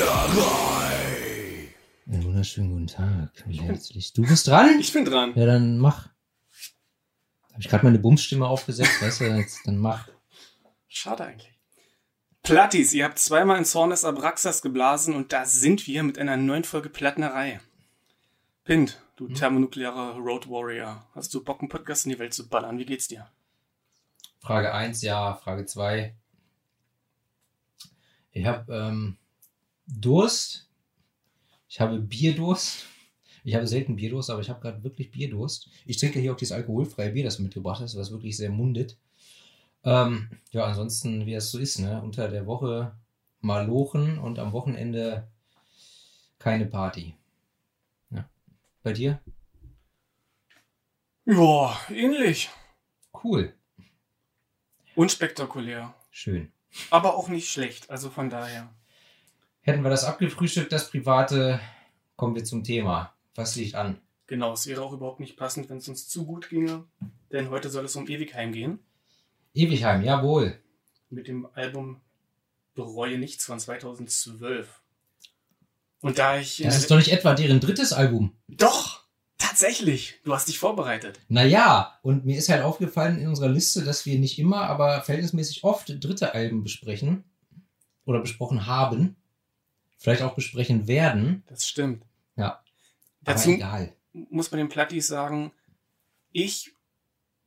[0.00, 1.68] Spinnerei.
[2.06, 3.44] Einen wunderschönen guten Tag.
[3.46, 4.14] Wie herzlich.
[4.14, 4.80] Du bist dran?
[4.80, 5.34] Ich bin dran.
[5.34, 6.08] Ja, dann mach.
[7.50, 10.08] Habe ich gerade meine Bumsstimme aufgesetzt, weißt du, jetzt, dann mach.
[10.88, 11.52] Schade eigentlich.
[12.42, 16.64] Plattis, ihr habt zweimal in Zornes Abraxas geblasen und da sind wir mit einer neuen
[16.64, 17.60] Folge Plattnerei.
[18.64, 21.06] Pint, du thermonuklearer Road Warrior.
[21.14, 22.78] Hast du Bock, einen Podcast in die Welt zu ballern?
[22.78, 23.30] Wie geht's dir?
[24.38, 25.34] Frage 1, ja.
[25.34, 26.14] Frage 2.
[28.32, 29.18] Ich habe ähm,
[29.90, 30.68] Durst.
[31.68, 32.86] Ich habe Bierdurst.
[33.42, 35.70] Ich habe selten Bierdurst, aber ich habe gerade wirklich Bierdurst.
[35.86, 38.98] Ich trinke hier auch dieses alkoholfreie Bier, das du mitgebracht hast, was wirklich sehr mundet.
[39.82, 42.02] Ähm, ja, ansonsten, wie es so ist, ne?
[42.02, 42.94] Unter der Woche
[43.40, 45.26] mal lochen und am Wochenende
[46.38, 47.14] keine Party.
[48.10, 48.28] Ja.
[48.82, 49.20] Bei dir?
[51.24, 52.50] Ja, ähnlich.
[53.22, 53.54] Cool.
[54.94, 55.94] Unspektakulär.
[56.10, 56.52] Schön.
[56.90, 57.88] Aber auch nicht schlecht.
[57.90, 58.68] Also von daher.
[59.70, 61.60] Hätten wir das abgefrühstückt, das Private,
[62.16, 63.14] kommen wir zum Thema.
[63.36, 64.00] Was liegt an?
[64.26, 66.86] Genau, es wäre auch überhaupt nicht passend, wenn es uns zu gut ginge.
[67.30, 68.80] Denn heute soll es um Ewigheim gehen.
[69.54, 70.58] Ewigheim, jawohl.
[71.08, 72.00] Mit dem Album
[72.74, 74.82] Bereue nichts von 2012.
[76.00, 76.56] Und da ich.
[76.64, 78.32] Das ist doch nicht etwa deren drittes Album.
[78.48, 79.04] Doch!
[79.38, 80.18] Tatsächlich!
[80.24, 81.20] Du hast dich vorbereitet.
[81.28, 85.62] Naja, und mir ist halt aufgefallen in unserer Liste, dass wir nicht immer, aber verhältnismäßig
[85.62, 87.22] oft dritte Alben besprechen.
[88.04, 89.14] Oder besprochen haben.
[90.00, 91.44] Vielleicht auch besprechen werden.
[91.46, 92.06] Das stimmt.
[92.34, 92.64] Ja.
[93.20, 93.96] Dazu aber egal.
[94.12, 95.52] muss man den Plattis sagen,
[96.32, 96.72] ich,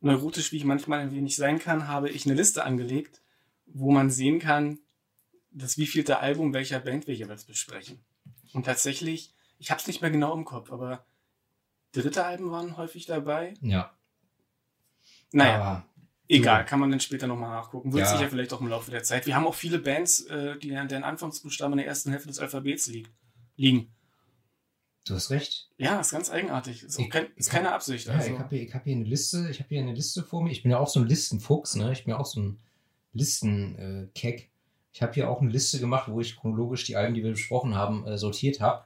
[0.01, 3.23] neurotisch wie ich manchmal ein wenig sein kann, habe ich eine Liste angelegt,
[3.65, 4.77] wo man sehen kann,
[5.49, 8.05] das wievielte Album welcher Band wir jeweils besprechen.
[8.53, 11.07] Und tatsächlich, ich habe es nicht mehr genau im Kopf, aber
[11.91, 13.55] dritte Alben waren häufig dabei.
[13.61, 13.97] Ja.
[15.31, 15.85] Naja, Aber
[16.29, 17.93] egal, kann man dann später nochmal nachgucken.
[17.93, 18.11] Wird Ja.
[18.11, 19.25] sich ja vielleicht auch im Laufe der Zeit.
[19.25, 22.87] Wir haben auch viele Bands, äh, die deren Anfangsbuchstaben in der ersten Hälfte des Alphabets
[22.87, 23.11] liegt,
[23.55, 23.93] liegen.
[25.05, 25.69] du hast recht.
[25.77, 26.83] Ja, ist ganz eigenartig.
[26.83, 28.07] Ist, Ich- kein, ist keine Absicht.
[28.07, 28.31] Ja, Also.
[28.33, 30.51] ich habe hier, hab hier eine Liste, ich habe hier eine Liste vor mir.
[30.51, 31.91] Ich bin ja auch so ein Listenfuchs, ne?
[31.91, 32.59] Ich bin ja auch so ein
[33.11, 34.49] Listen-Keck.
[34.93, 37.75] Ich habe hier auch eine Liste gemacht, wo ich chronologisch die Alben, die wir besprochen
[37.75, 38.85] haben, äh, sortiert habe.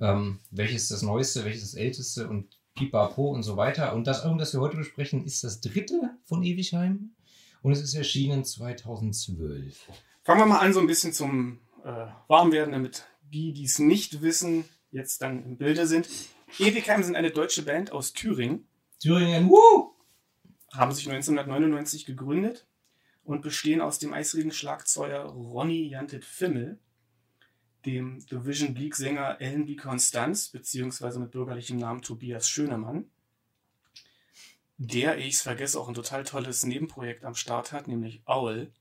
[0.00, 3.94] Ähm, welches das Neueste, welches das Älteste und Pipapo und so weiter.
[3.94, 7.14] Und das Album, das wir heute besprechen, ist das dritte von Ewigheim.
[7.62, 9.88] Und es ist erschienen 2012.
[10.22, 14.22] Fangen wir mal an, so ein bisschen zum äh, Warmwerden, damit die, die es nicht
[14.22, 16.08] wissen, jetzt dann im Bilde sind.
[16.58, 18.66] Ewigheim sind eine deutsche Band aus Thüringen,
[19.00, 19.94] Thüringen, woo!
[20.72, 22.66] haben sich 1999 gegründet
[23.22, 26.78] und bestehen aus dem eisrigen Schlagzeuger Ronny Jantet Fimmel,
[27.86, 29.76] dem The Vision Bleak Sänger Ellen B.
[29.76, 33.10] Constanz, beziehungsweise mit bürgerlichem Namen Tobias Schönemann,
[34.76, 38.72] der, ich vergesse, auch ein total tolles Nebenprojekt am Start hat, nämlich Owl,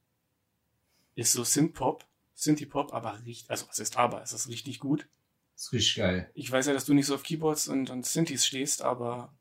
[1.15, 5.07] ist so Synthpop, Synthie-Pop, aber richtig, also was ist aber, es ist richtig gut.
[5.55, 6.31] Das ist richtig geil.
[6.33, 9.31] Ich weiß ja, dass du nicht so auf Keyboards und, und Synthes stehst, aber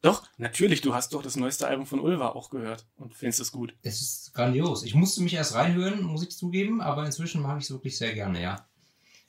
[0.00, 3.50] doch, natürlich, du hast doch das neueste Album von Ulva auch gehört und findest es
[3.52, 3.74] gut.
[3.82, 4.84] Es ist grandios.
[4.84, 8.14] Ich musste mich erst reinhören, muss ich zugeben, aber inzwischen mag ich es wirklich sehr
[8.14, 8.64] gerne, ja.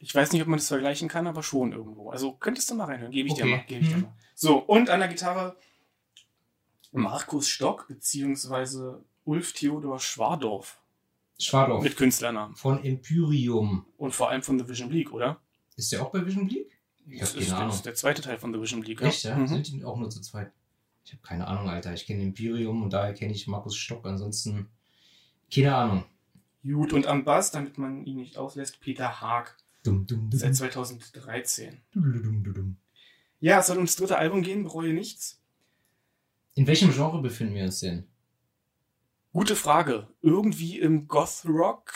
[0.01, 2.09] Ich weiß nicht, ob man das vergleichen kann, aber schon irgendwo.
[2.11, 3.55] Also könntest du mal reinhören, gebe ich dir Okay.
[3.57, 3.63] mal.
[3.67, 4.01] Gebe ich dir Mhm.
[4.03, 4.13] mal.
[4.35, 5.57] So, und an der Gitarre
[6.91, 10.79] Markus Stock, beziehungsweise Ulf Theodor Schwadorf
[11.39, 11.83] Schwadorf.
[11.83, 12.55] mit Künstlernamen.
[12.55, 13.85] Von Empyrium.
[13.97, 15.39] Und vor allem von The Vision Bleak, oder?
[15.75, 16.67] Ist der auch bei Vision Bleak?
[17.05, 19.01] Ich Das ist, das ist der zweite Teil von The Vision Bleak.
[19.01, 19.35] Echt, ja?
[19.35, 19.47] Mhm.
[19.47, 20.51] Sind die auch nur zu zweit?
[21.09, 21.91] Ich habe keine Ahnung, Alter.
[21.91, 24.05] Ich kenne Empyrium und daher kenne ich Markus Stock.
[24.05, 24.69] Ansonsten
[25.51, 26.05] keine Ahnung.
[26.61, 30.55] Gut, und am Bass, damit man ihn nicht auslässt, Peter Haag, Dum, dum, dum, seit
[30.55, 31.81] 2013.
[31.93, 32.77] dum, dum, dum, dum.
[33.39, 35.41] Ja, es soll ums dritte Album gehen, bereue nichts.
[36.53, 38.05] In welchem Genre befinden wir uns denn?
[39.33, 40.09] Gute Frage.
[40.21, 41.91] Irgendwie im Goth Rock,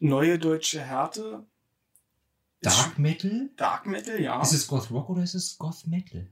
[0.00, 1.46] neue deutsche Härte.
[2.62, 3.48] Dark Metal?
[3.56, 4.42] Dark Metal, ja.
[4.42, 6.26] Ist es Goth Rock oder ist es Goth Metal?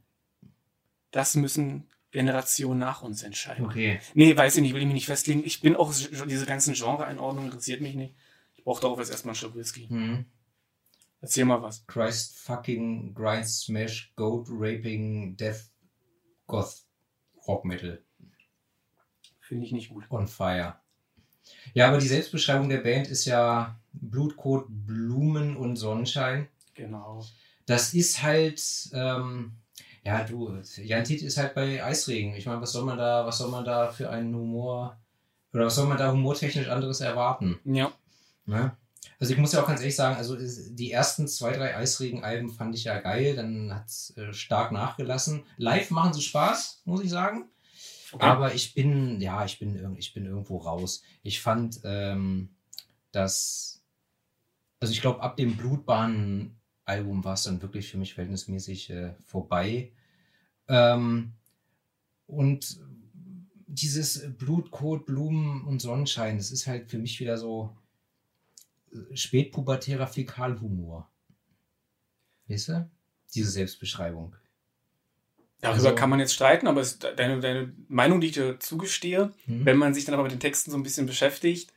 [1.12, 3.66] Das müssen Generationen nach uns entscheiden.
[3.66, 4.00] Okay.
[4.14, 5.42] Nee, weiß ich nicht, will ich mich nicht festlegen.
[5.44, 8.14] Ich bin auch, diese ganzen Genre-Einordnungen interessiert mich nicht.
[8.54, 9.88] Ich brauche darauf jetzt erstmal einen Schluck Whisky.
[9.88, 10.24] Hm.
[11.20, 11.84] Erzähl mal was.
[11.88, 15.70] Christ fucking Grind Smash Goat Raping Death
[16.46, 16.84] Goth
[17.48, 18.00] Rock Metal.
[19.40, 20.04] Finde ich nicht gut.
[20.08, 20.76] On Fire.
[21.72, 26.46] Ja, aber die Selbstbeschreibung der Band ist ja Blutkot, Blumen und Sonnenschein.
[26.74, 27.24] Genau.
[27.66, 28.62] Das ist halt,
[28.92, 29.56] ähm,
[30.04, 32.34] ja, du, Jan Tiet ist halt bei Eisregen.
[32.34, 34.98] Ich meine, was soll man da, was soll man da für einen Humor,
[35.52, 37.60] oder was soll man da humortechnisch anderes erwarten?
[37.64, 37.92] Ja.
[38.44, 38.76] Ne?
[39.20, 42.74] Also ich muss ja auch ganz ehrlich sagen, also die ersten zwei, drei Eisregen-Alben fand
[42.74, 45.44] ich ja geil, dann hat es äh, stark nachgelassen.
[45.56, 47.48] Live machen sie Spaß, muss ich sagen.
[48.12, 48.24] Okay.
[48.24, 51.02] Aber ich bin, ja, ich bin, ich bin irgendwo raus.
[51.22, 52.50] Ich fand, ähm,
[53.12, 53.74] dass
[54.84, 55.56] also ich glaube, ab dem
[56.84, 59.92] Blutbahn-Album war es dann wirklich für mich verhältnismäßig äh, vorbei.
[60.68, 61.32] Ähm,
[62.26, 62.80] und
[63.66, 67.76] dieses Blut, Kot, Blumen und Sonnenschein, das ist halt für mich wieder so
[68.92, 71.10] äh, spätpubertärer Fäkalhumor.
[72.48, 72.90] Weißt du?
[73.34, 74.36] Diese Selbstbeschreibung.
[75.60, 79.32] Darüber Also- kann man jetzt streiten, aber es, deine, deine Meinung, die ich dir zugestehe,
[79.46, 79.64] Hm?
[79.64, 81.72] wenn man sich dann aber mit den Texten so ein bisschen beschäftigt,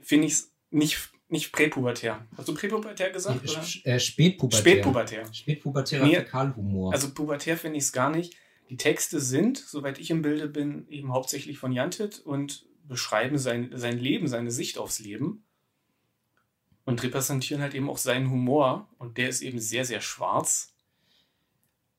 [0.00, 2.26] finde ich es nicht, nicht präpubertär.
[2.36, 3.42] Hast du präpubertär gesagt?
[3.42, 3.62] Oder?
[3.84, 4.60] Äh, Spätpubertär.
[4.60, 5.32] Spätpubertär.
[5.32, 6.92] Spätpubertärer Nee, Fäkalhumor.
[6.92, 8.34] Also pubertär finde ich es gar nicht.
[8.68, 13.70] Die Texte sind, soweit ich im Bilde bin, eben hauptsächlich von Jantit und beschreiben sein,
[13.74, 15.44] sein Leben, seine Sicht aufs Leben
[16.84, 20.69] und repräsentieren halt eben auch seinen Humor und der ist eben sehr, sehr schwarz.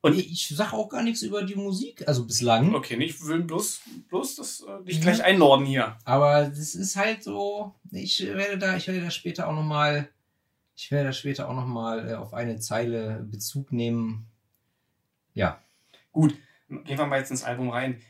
[0.02, 2.74] Und ich sage auch gar nichts über die Musik, also bislang.
[2.76, 5.02] Okay, ich will bloß, bloß das, äh, dich Mhm.
[5.04, 5.98] gleich einnorden hier.
[6.04, 7.74] Aber das ist halt so.
[7.92, 10.10] Ich werde da, ich werde da später auch noch mal,
[10.76, 14.26] ich werde da später auch noch mal äh, auf eine Zeile Bezug nehmen.
[15.34, 15.62] Ja,
[16.12, 16.36] Gut,
[16.68, 18.02] gehen wir mal jetzt ins Album rein.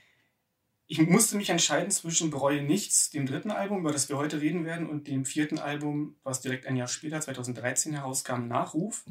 [0.87, 4.65] Ich musste mich entscheiden zwischen Bereue nichts, dem dritten Album, über das wir heute reden
[4.65, 9.05] werden, und dem vierten Album, was direkt ein Jahr später, 2013 herauskam, Nachruf.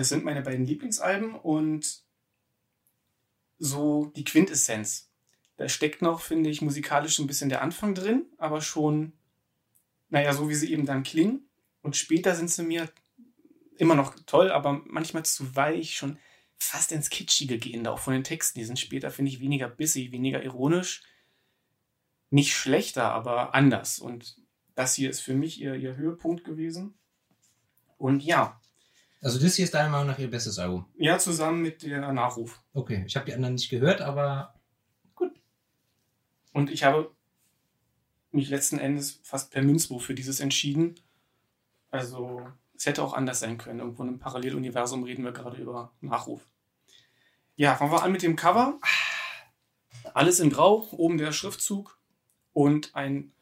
[0.00, 2.02] Das sind meine beiden Lieblingsalben und
[3.58, 5.10] so die Quintessenz.
[5.58, 9.12] Da steckt noch, finde ich, musikalisch ein bisschen der Anfang drin, aber schon,
[10.08, 11.50] naja, so wie sie eben dann klingen.
[11.82, 12.90] Und später sind sie mir
[13.76, 16.18] immer noch toll, aber manchmal zu weich, schon
[16.56, 18.58] fast ins Kitschige gehen, auch von den Texten.
[18.58, 21.02] Die sind später, finde ich, weniger bissig, weniger ironisch.
[22.30, 23.98] Nicht schlechter, aber anders.
[23.98, 24.38] Und
[24.74, 26.94] das hier ist für mich ihr, ihr Höhepunkt gewesen.
[27.98, 28.59] Und ja,
[29.20, 30.86] also das hier ist deiner Meinung nach ihr bestes Album.
[30.98, 32.60] ja, zusammen mit der Nachruf.
[32.72, 34.54] Okay, ich habe die anderen nicht gehört, aber
[36.52, 37.10] Und ich habe
[38.32, 40.98] mich letzten Endes fast per Münzwurf für dieses entschieden.
[41.90, 42.46] Also,
[42.76, 43.80] es hätte auch anders sein können.
[43.80, 46.48] Irgendwo in einem Paralleluniversum reden wir gerade über Nachruf.
[47.56, 48.78] Ja, fangen wir an mit dem Cover.
[50.14, 51.98] Alles in Grau, oben der Schriftzug
[52.52, 53.32] und ein,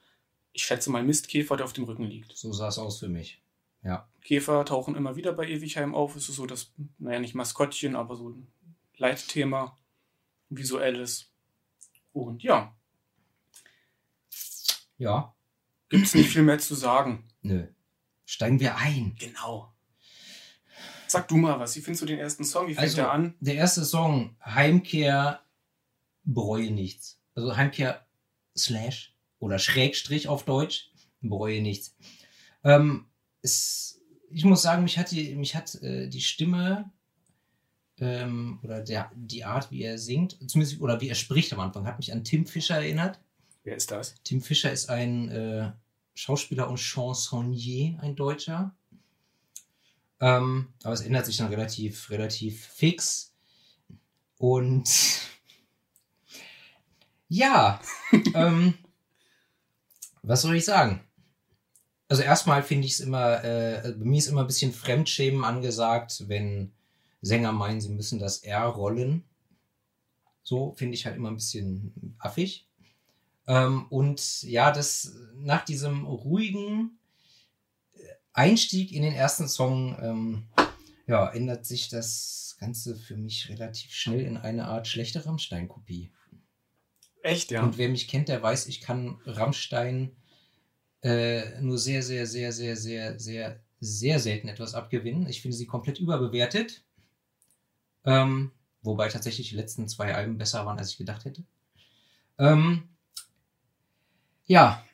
[0.52, 2.36] ich schätze mal, Mistkäfer, der auf dem Rücken liegt.
[2.36, 3.40] so sah es aus für mich.
[3.82, 4.08] Ja.
[4.22, 6.16] Käfer tauchen immer wieder bei Ewigheim auf.
[6.16, 8.48] Es ist so das, naja, nicht Maskottchen, aber so ein
[8.96, 9.76] Leitthema,
[10.50, 11.30] visuelles.
[12.12, 12.75] Und ja,
[14.98, 15.34] Ja,
[15.88, 17.28] gibt es nicht viel mehr zu sagen.
[17.42, 17.66] nö.
[18.26, 19.14] Steigen wir ein.
[19.19, 19.72] Genau.
[21.06, 21.74] Sag du mal was.
[21.76, 22.66] Wie findest du den ersten Song?
[22.66, 23.34] Wie fängt Also- der an?
[23.40, 25.42] Der erste Song, Heimkehr,
[26.24, 27.19] bereue nichts.
[27.34, 28.06] Also Heimkehr
[28.56, 30.90] slash oder Schrägstrich auf Deutsch,
[31.22, 31.96] bereue nichts.
[32.64, 33.06] Ähm,
[33.43, 34.00] es,
[34.31, 36.90] ich muss sagen, mich hat die, mich hat äh, die Stimme
[38.00, 41.87] ähm, oder der, die Art, wie er singt, zumindest oder wie er spricht am Anfang,
[41.87, 43.20] hat mich an Tim Fischer erinnert.
[43.64, 44.14] Wer ist das?
[44.25, 45.73] Tim Fischer ist ein äh,
[46.14, 48.75] Schauspieler und Chansonnier, ein Deutscher.
[50.20, 53.32] Ähm, aber es ändert sich dann relativ, relativ fix.
[54.37, 54.88] Und
[57.29, 57.81] ja,
[58.34, 58.75] ähm,
[60.23, 61.07] was soll ich sagen?
[62.08, 66.25] Also erstmal finde ich es immer, äh, bei mir ist immer ein bisschen Fremdschämen angesagt,
[66.26, 66.72] wenn
[67.20, 69.25] Sänger meinen, sie müssen das R rollen.
[70.43, 72.66] So finde ich halt immer ein bisschen affig.
[73.46, 76.98] Ähm, und ja, das nach diesem ruhigen
[77.93, 77.98] äh,
[78.32, 80.48] Einstieg in den ersten Song, ähm,
[81.06, 86.12] ja, ändert sich das Ganze für mich relativ schnell in eine Art schlechte Rammstein-Kopie.
[87.22, 87.62] Echt, ja.
[87.62, 90.17] Und wer mich kennt, der weiß, ich kann Rammstein
[91.02, 95.28] äh, nur sehr, sehr, sehr, sehr, sehr, sehr, sehr selten etwas abgewinnen.
[95.28, 96.82] Ich finde sie komplett überbewertet.
[98.05, 98.52] Ähm,
[98.82, 101.44] wobei tatsächlich die letzten zwei Alben besser waren, als ich gedacht hätte.
[102.38, 102.84] Ähm,
[104.46, 104.84] ja,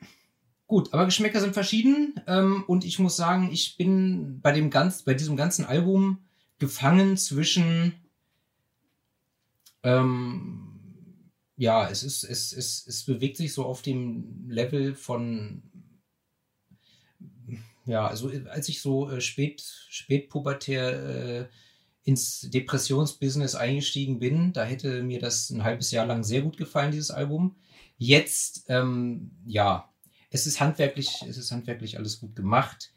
[0.67, 2.19] gut, aber Geschmäcker sind verschieden.
[2.27, 6.19] Ähm, und ich muss sagen, ich bin bei dem ganz, bei diesem ganzen Album
[6.59, 7.93] gefangen zwischen
[9.83, 10.75] ähm,
[11.57, 15.63] ja, es ist, es, es, es bewegt sich so auf dem Level von,
[17.85, 21.47] ja, also als ich so äh, spät, spätpubertär äh,
[22.03, 26.91] ins Depressionsbusiness eingestiegen bin, da hätte mir das ein halbes Jahr lang sehr gut gefallen,
[26.91, 27.55] dieses Album.
[27.97, 29.91] Jetzt, ähm, ja,
[30.29, 32.91] es ist handwerklich, es ist handwerklich alles gut gemacht.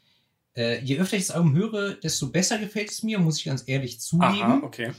[0.55, 3.63] Äh, je öfter ich das Album höre, desto besser gefällt es mir, muss ich ganz
[3.67, 4.41] ehrlich zugeben.
[4.41, 4.91] Aha, okay.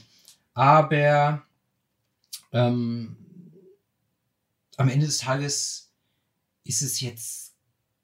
[0.53, 1.43] Aber
[2.51, 3.15] ähm,
[4.77, 5.93] am Ende des Tages
[6.63, 7.50] ist es jetzt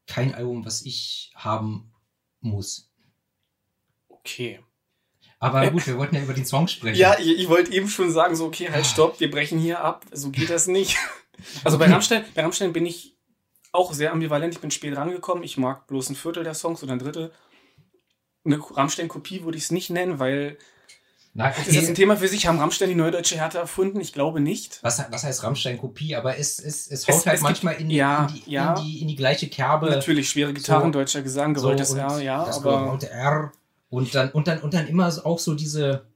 [0.08, 1.92] kein Album, was ich haben
[2.40, 2.90] muss.
[4.08, 4.60] Okay.
[5.40, 6.98] Aber gut, wir wollten ja über den Song sprechen.
[6.98, 10.06] Ja, ich, ich wollte eben schon sagen, so, okay, halt, stopp, wir brechen hier ab.
[10.12, 10.98] So geht das nicht.
[11.64, 13.16] Also bei Rammstein, bei Rammstein bin ich
[13.72, 14.56] auch sehr ambivalent.
[14.56, 15.44] Ich bin spät rangekommen.
[15.44, 17.32] Ich mag bloß ein Viertel der Songs oder ein Drittel.
[18.44, 20.58] Eine Rammstein-Kopie würde ich es nicht nennen, weil
[21.40, 22.48] Na, das ist ein Thema für sich.
[22.48, 24.02] Haben Rammstein die neue deutsche Härte erfunden?
[24.02, 24.80] Ich glaube nicht.
[24.82, 26.16] was, was heißt Rammstein-Kopie?
[26.16, 28.74] Aber es, es, es Es- haut halt es gibt- manchmal in, ja, in, die, ja.
[28.74, 29.88] in, die, in die gleiche Kerbe.
[29.92, 33.52] Natürlich, schwere Gitarren, so- deutscher Gesang, So, gewolltes und R, ja, das aber R.
[33.90, 36.08] Und dann, und dann, und dann immer so- auch so diese,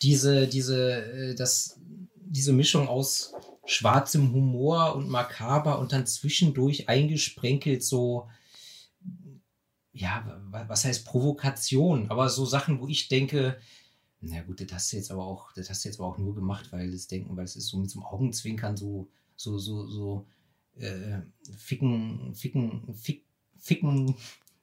[0.00, 1.78] diese, diese, äh, das,
[2.16, 3.34] diese Mischung aus
[3.66, 8.26] schwarzem Humor und makaber und dann zwischendurch eingesprenkelt so,
[9.92, 13.58] ja, wa- was heißt Provokation, aber so Sachen, wo ich denke,
[14.26, 16.34] na gut, das hast du jetzt aber auch, das hast du jetzt aber auch nur
[16.34, 19.86] gemacht, weil das denken, weil es ist so mit so einem Augenzwinkern so, so, so,
[19.86, 20.26] so,
[20.76, 21.20] äh,
[21.56, 23.24] ficken, ficken, fick,
[23.58, 24.14] ficken,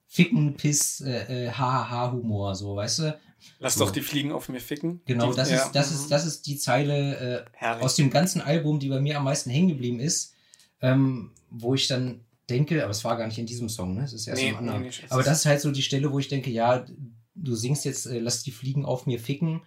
[0.08, 3.20] ficken, Piss, äh, äh, Hahaha-Humor, so, weißt du?
[3.60, 3.86] lass So.
[3.86, 5.01] doch die Fliegen auf mir ficken.
[5.06, 5.96] Genau, die, das ja, ist, das mhm.
[5.98, 9.50] ist, das ist die Zeile, äh, aus dem ganzen Album, die bei mir am meisten
[9.50, 10.34] hängen geblieben ist,
[10.82, 14.03] ähm, wo ich dann denke, aber es war gar nicht in diesem Song, ne?
[14.03, 14.82] Es ist erst Nee, im anderen.
[14.84, 16.86] nee, aber das ist halt so die Stelle, wo ich denke, ja,
[17.35, 19.61] du singst jetzt, äh, lass die Fliegen auf mir ficken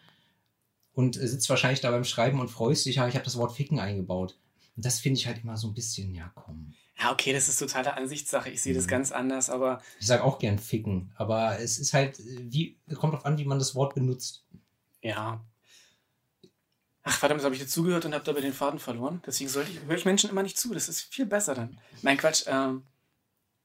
[0.92, 3.52] und äh, sitzt wahrscheinlich da beim Schreiben und freust dich, aber ich habe das Wort
[3.56, 4.38] ficken eingebaut.
[4.76, 6.75] Und das finde ich halt immer so ein bisschen, ja, komm.
[7.00, 8.50] Ja, okay, das ist totale Ansichtssache.
[8.50, 8.90] Ich sehe das Mhm.
[8.90, 13.14] ganz anders, aber Ich sage auch gern ficken, aber es ist halt, äh, wie, kommt
[13.14, 14.44] drauf an, wie man das Wort benutzt.
[15.02, 15.44] ja.
[17.06, 19.21] Ach, verdammt, jetzt habe ich dir zugehört und habe dabei den Faden verloren.
[19.26, 20.73] Deswegen sollte ich, höre ich Menschen immer nicht zu.
[20.73, 21.78] Das ist viel besser dann.
[22.00, 22.44] Nein, Quatsch.
[22.47, 22.83] Ähm,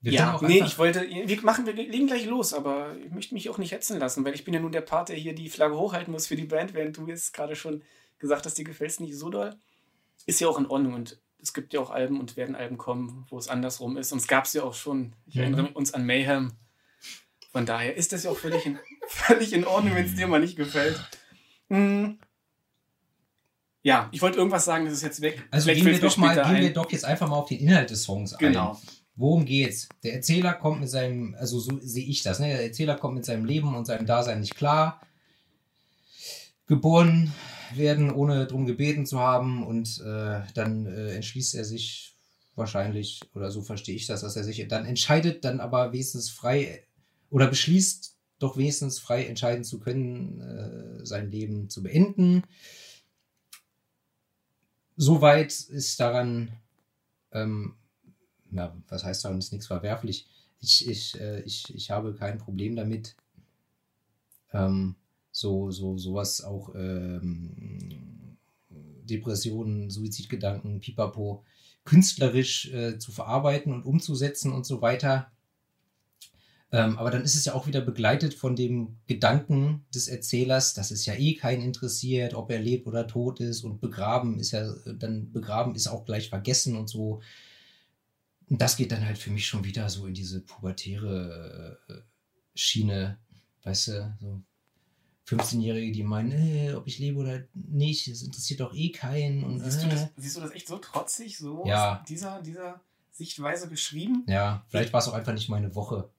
[0.02, 3.50] Wir ja, nee, ich wollte, wir machen, wir legen gleich los, aber ich möchte mich
[3.50, 5.78] auch nicht hetzen lassen, weil ich bin ja nun der Part, der hier die Flagge
[5.78, 7.82] hochhalten muss für die Band, während du jetzt gerade schon
[8.18, 9.56] gesagt hast, dir gefällt es nicht so doll.
[10.26, 13.26] Ist ja auch in Ordnung und es gibt ja auch Alben und werden Alben kommen,
[13.30, 14.12] wo es andersrum ist.
[14.14, 15.14] Und es gab es ja auch schon.
[15.26, 15.42] Ich Mhm.
[15.42, 16.54] erinnere uns an Mayhem.
[17.52, 18.78] Von daher ist das ja auch völlig in,
[19.08, 20.98] völlig in Ordnung, wenn es dir mal nicht gefällt.
[21.70, 22.20] Hm.
[23.82, 25.42] Ja, ich wollte irgendwas sagen, das ist jetzt weg.
[25.52, 26.62] Also Vielleicht gehen wir, doch mal, gehen ein.
[26.62, 28.40] wir doch jetzt einfach mal auf den Inhalt des Songs ein.
[28.40, 28.80] Genau.
[29.20, 29.90] Worum geht's?
[30.02, 32.48] Der Erzähler kommt mit seinem, also so sehe ich das, ne?
[32.48, 35.02] Der Erzähler kommt mit seinem Leben und seinem Dasein nicht klar.
[36.68, 37.34] Geboren
[37.76, 42.16] werden, ohne drum gebeten zu haben und äh, dann äh, entschließt er sich
[42.56, 46.86] wahrscheinlich, oder so verstehe ich das, dass er sich dann entscheidet, dann aber wenigstens frei
[47.30, 52.44] oder beschließt, doch wenigstens frei entscheiden zu können, äh, sein Leben zu beenden.
[54.96, 56.54] Soweit ist daran,
[57.34, 57.76] ähm,
[58.52, 60.28] ja, was heißt daran, ist nichts verwerflich.
[60.62, 63.16] Ich, ich, äh, ich, ich habe kein Problem damit,
[64.54, 64.96] ähm,
[65.32, 68.38] so, so, sowas auch, ähm,
[69.10, 71.44] Depressionen, Suizidgedanken, pipapo,
[71.84, 75.32] künstlerisch äh, zu verarbeiten und umzusetzen und so weiter.
[76.72, 80.92] Ähm, aber dann ist es ja auch wieder begleitet von dem Gedanken des Erzählers, dass
[80.92, 84.72] es ja eh keinen interessiert, ob er lebt oder tot ist und begraben ist ja,
[84.86, 87.22] dann begraben ist auch gleich vergessen und so.
[88.50, 91.94] Und das geht dann halt für mich schon wieder so in diese pubertäre äh,
[92.56, 93.20] Schiene,
[93.64, 94.42] weißt du, so
[95.28, 99.44] 15-Jährige, die meinen, äh, ob ich lebe oder nicht, es interessiert doch eh keinen.
[99.44, 99.90] Und, Siehst, du äh.
[99.92, 102.00] das, siehst du das echt so trotzig, so Ja.
[102.02, 104.24] aus dieser, dieser Sichtweise beschrieben?
[104.28, 106.10] Ja, vielleicht war es auch einfach nicht meine Woche.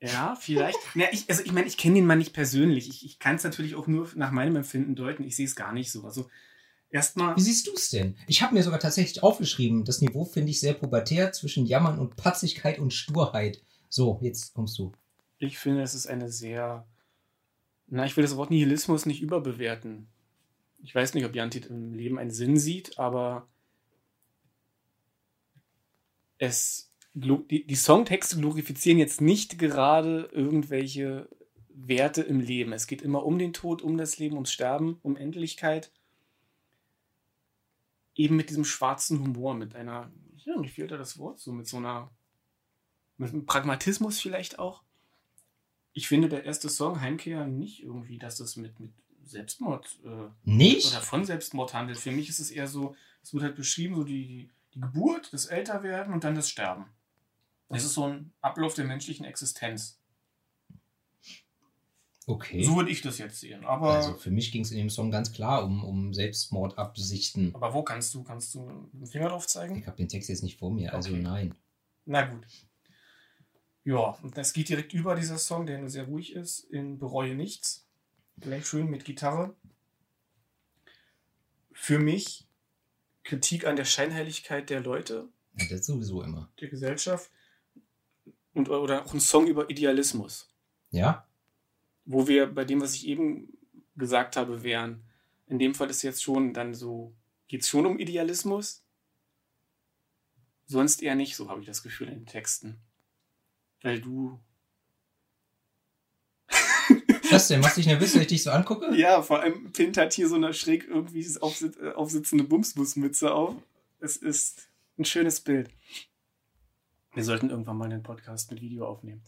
[0.00, 0.78] Ja, vielleicht.
[0.94, 2.88] ja, ich, also ich meine, ich kenne den Mann nicht persönlich.
[2.88, 5.24] Ich, ich kann es natürlich auch nur nach meinem Empfinden deuten.
[5.24, 6.04] Ich sehe es gar nicht so.
[6.04, 6.28] Also
[6.90, 8.16] erstmal, Wie siehst du es denn?
[8.26, 12.16] Ich habe mir sogar tatsächlich aufgeschrieben, das Niveau finde ich sehr pubertär zwischen Jammern und
[12.16, 13.62] Patzigkeit und Sturheit.
[13.88, 14.92] So, jetzt kommst du.
[15.38, 16.86] ich finde, es ist eine sehr.
[17.88, 20.08] Na, ich will das Wort Nihilismus nicht überbewerten.
[20.82, 23.48] Ich weiß nicht, ob Jantit im Leben einen Sinn sieht, aber
[26.38, 31.28] es die, die Songtexte glorifizieren jetzt nicht gerade irgendwelche
[31.70, 32.72] Werte im Leben.
[32.72, 35.90] Es geht immer um den Tod, um das Leben, ums Sterben, um Endlichkeit.
[38.16, 41.68] Eben mit diesem schwarzen Humor, mit einer, ja, mir fehlt da das Wort, so mit
[41.68, 42.10] so einer,
[43.16, 44.82] mit einem Pragmatismus vielleicht auch.
[45.92, 48.92] Ich finde, der erste Song, Heimkehr, nicht irgendwie, dass das mit, mit
[49.24, 50.88] Selbstmord äh, Nicht?
[50.88, 51.98] oder von Selbstmord handelt.
[51.98, 55.46] Für mich ist es eher so, es wird halt beschrieben, so die, die Geburt, das
[55.46, 56.86] Älterwerden und dann das Sterben.
[57.68, 59.98] Das ist so ein Ablauf der menschlichen Existenz.
[62.28, 62.64] Okay.
[62.64, 63.64] So würde ich das jetzt sehen.
[63.64, 67.54] Aber, Also für mich ging es in dem Song ganz klar um, um Selbstmordabsichten.
[67.54, 69.76] aber wo kannst du, kannst du dem Finger drauf zeigen?
[69.76, 71.22] Ich habe den Text jetzt nicht vor mir, also Okay.
[71.22, 71.54] nein.
[72.04, 72.44] Na gut.
[73.84, 77.36] Ja, und das geht direkt über dieser Song, der nur sehr ruhig ist, in Bereue
[77.36, 77.86] nichts.
[78.40, 79.54] Gleich schön mit Gitarre.
[81.72, 82.46] Für mich
[83.22, 86.50] Kritik an der Scheinheiligkeit der Leute, Ja, das sowieso immer.
[86.60, 87.30] der Gesellschaft
[88.54, 90.48] und oder auch ein Song über Idealismus,
[90.90, 91.26] Ja?
[92.06, 93.58] Wo wir bei dem, was ich eben
[93.96, 95.02] gesagt habe, wären.
[95.48, 97.14] In dem Fall ist jetzt schon dann so,
[97.48, 98.82] geht es schon um Idealismus.
[100.66, 102.78] Sonst eher nicht, so habe ich das Gefühl in den Texten.
[103.82, 104.40] Weil du.
[107.30, 107.60] Was denn?
[107.60, 108.94] Machst du dich nervös, wenn ich dich so angucke?
[108.96, 113.54] Ja, vor allem Pint hat hier so eine schräg irgendwie äh, aufsitzende Bumsbusmütze auf.
[114.00, 115.70] Es ist ein schönes Bild.
[117.14, 119.22] Wir sollten irgendwann mal einen Podcast mit Video aufnehmen.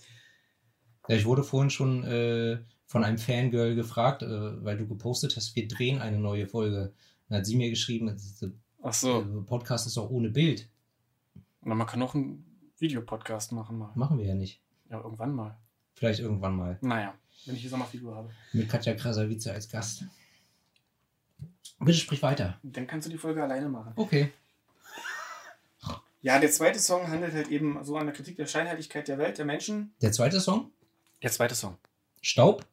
[1.09, 5.57] Ja, ich wurde vorhin schon äh, von einem Fangirl gefragt, äh, weil du gepostet hast,
[5.57, 6.93] wir drehen eine neue Folge.
[7.29, 8.07] Dann hat sie mir geschrieben,
[8.41, 8.51] der
[8.83, 9.45] Ach so.
[9.47, 10.69] Podcast ist auch ohne Bild.
[11.63, 12.45] Na, man kann auch einen
[12.79, 13.91] Videopodcast machen mal.
[13.95, 14.61] Machen wir ja nicht.
[14.91, 15.59] Ja, irgendwann mal.
[15.95, 16.79] Vielleicht irgendwann mal.
[16.81, 18.31] Naja, wenn ich die Sommerfigur habe.
[18.53, 20.05] Mit Katja Krasavice als Gast.
[21.81, 22.59] Bitte sprich weiter.
[22.63, 23.93] Dann kannst du die Folge alleine machen.
[23.97, 24.33] Okay.
[26.21, 29.39] Ja, der zweite Song handelt halt eben so an der Kritik der Scheinheiligkeit der Welt,
[29.39, 29.93] der Menschen.
[30.03, 30.73] Der zweite Song?
[31.23, 31.77] Der zweite Song.
[32.21, 32.67] Staub?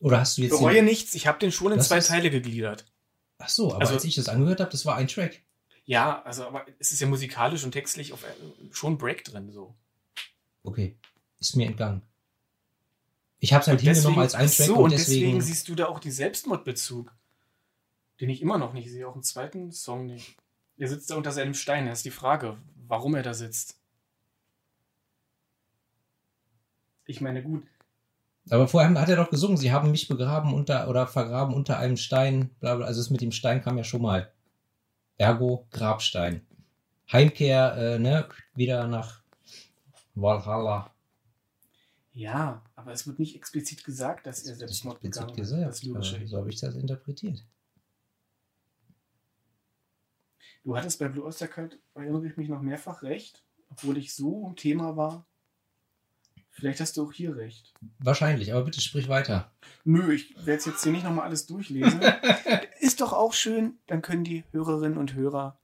[0.00, 0.50] Oder hast du jetzt.
[0.52, 2.86] Bereue den- nichts, ich habe den schon in Das zwei ist- Teile gegliedert.
[3.38, 5.42] Ach so, aber Also- als ich das angehört habe, das war ein Track.
[5.84, 8.28] Ja, also aber es ist ja musikalisch und textlich auf, äh,
[8.70, 9.74] schon Break drin so.
[10.62, 10.96] Okay.
[11.38, 12.02] Ist mir entgangen.
[13.38, 15.20] Ich habe es halt Und deswegen- hingenommen als ein Track so, und und deswegen.
[15.20, 17.12] deswegen siehst du da auch die Selbstmordbezug,
[18.20, 20.36] den ich immer noch nicht sehe, auch im zweiten Song nicht.
[20.76, 23.79] Er sitzt da unter seinem Stein, das ist die Frage, warum er da sitzt.
[27.10, 27.64] Ich meine, gut,
[28.50, 31.96] Aber vorher hat er doch gesungen, sie haben mich begraben unter oder vergraben unter einem
[31.96, 32.50] Stein.
[32.60, 34.32] Also das mit dem Stein kam ja schon mal.
[35.18, 36.46] Ergo Grabstein.
[37.12, 38.28] Heimkehr, äh, ne?
[38.54, 39.22] Wieder nach
[40.14, 40.94] Valhalla.
[42.12, 45.36] ja, aber es wird nicht explizit gesagt, dass er Das Selbstmord begangen hat.
[45.36, 45.66] gesagt.
[45.66, 46.30] Das lyrische aber Ich.
[46.30, 47.44] so habe ich das interpretiert.
[50.62, 54.46] Du hattest bei Blue Oyster Cult, erinnere ich mich noch mehrfach recht, obwohl ich so
[54.46, 55.26] im Thema war.
[56.50, 57.72] Vielleicht hast du auch hier recht.
[57.98, 59.52] Wahrscheinlich, aber bitte sprich weiter.
[59.84, 62.00] Nö, ich werde es jetzt hier nicht nochmal alles durchlesen.
[62.80, 65.58] Ist doch auch schön, dann können die Hörerinnen und Hörer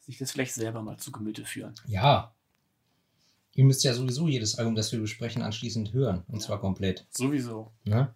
[0.00, 1.74] sich das vielleicht selber mal zu Gemüte führen.
[1.86, 2.34] Ja.
[3.54, 6.24] Ihr müsst ja sowieso jedes Album, das wir besprechen, anschließend hören.
[6.28, 6.46] Und Ja.
[6.46, 7.06] zwar komplett.
[7.10, 7.72] Sowieso.
[7.84, 8.14] Ne?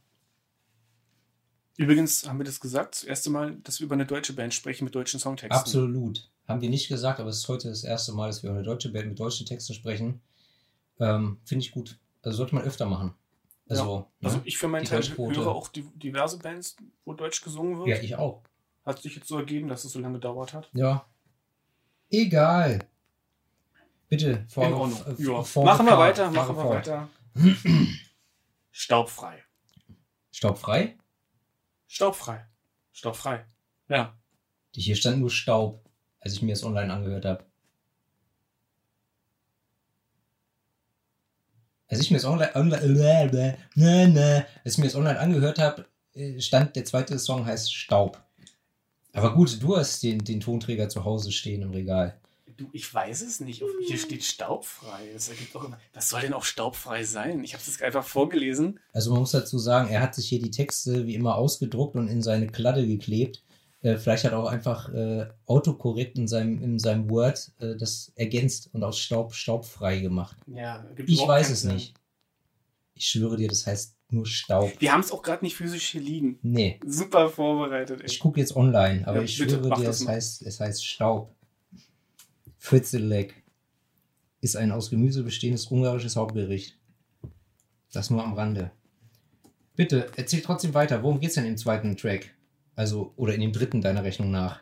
[1.79, 4.85] Übrigens haben wir das gesagt, das erste Mal, dass wir über eine deutsche Band sprechen
[4.85, 5.59] mit deutschen Songtexten.
[5.59, 6.31] Absolut.
[6.47, 8.67] Haben wir nicht gesagt, aber es ist heute das erste Mal, dass wir über eine
[8.67, 10.21] deutsche Band mit deutschen Texten sprechen.
[11.01, 11.99] Ähm, Finde ich gut.
[12.23, 13.15] Also sollte man öfter machen.
[13.69, 14.43] Also, Also ne?
[14.45, 17.89] ich für meinen Teil höre auch die, diverse Bands, wo Deutsch gesungen wird.
[17.89, 18.43] ja, ich auch.
[18.85, 20.69] Hat sich jetzt so ergeben, dass es so lange gedauert hat.
[20.75, 21.07] Ja.
[22.11, 22.81] Egal.
[24.09, 25.17] Bitte, vor, In Ordnung.
[25.19, 25.63] äh, Ja.
[25.63, 27.09] Machen wir weiter, machen wir weiter.
[28.71, 29.43] Staubfrei.
[30.31, 30.97] Staubfrei?
[31.87, 32.47] Staubfrei.
[32.93, 33.47] Staubfrei.
[33.89, 34.17] Ja.
[34.75, 35.89] Hier stand nur Staub,
[36.21, 37.45] als ich mir das online angehört habe.
[41.93, 45.85] Als ich mir das online, online, ne, ne, als ich mir das online angehört habe,
[46.15, 48.19] äh, stand der zweite Song heißt Staub.
[49.13, 52.19] Aber gut, du hast den, den Tonträger zu Hause stehen im Regal.
[52.57, 53.63] Du, ich weiß es nicht.
[53.87, 55.11] Hier steht staubfrei.
[55.13, 55.79] Das ergibt auch immer.
[55.93, 57.45] Was soll denn auch staubfrei sein?
[57.45, 58.81] Ich habe das einfach vorgelesen.
[58.95, 62.09] Also man muss dazu sagen, er hat sich hier die Texte wie immer ausgedruckt und
[62.09, 63.43] in seine Kladde geklebt.
[63.83, 68.13] Äh, vielleicht hat er auch einfach äh, autokorrekt in seinem, in seinem Word äh, das
[68.17, 70.37] ergänzt und aus Staub staubfrei gemacht.
[70.47, 71.75] Ja, ergibt Ich weiß es Sinn.
[71.75, 71.95] nicht.
[72.95, 74.71] Ich schwöre dir, das heißt nur Staub.
[74.79, 76.39] Wir haben es auch gerade nicht physisch hier liegen.
[76.43, 78.19] Nee, Super vorbereitet, ich ey.
[78.19, 81.35] gucke jetzt online, aber Ja, ich bitte, schwöre dir, es heißt, es heißt Staub.
[82.59, 83.43] Fritzelek
[84.41, 86.79] ist ein aus Gemüse bestehendes ungarisches Hauptgericht.
[87.93, 88.71] Das nur am Rande.
[89.75, 91.03] Bitte, erzähl trotzdem weiter.
[91.03, 92.32] Worum geht's denn im zweiten Track?
[92.75, 94.61] Also, oder in dem dritten deiner Rechnung nach?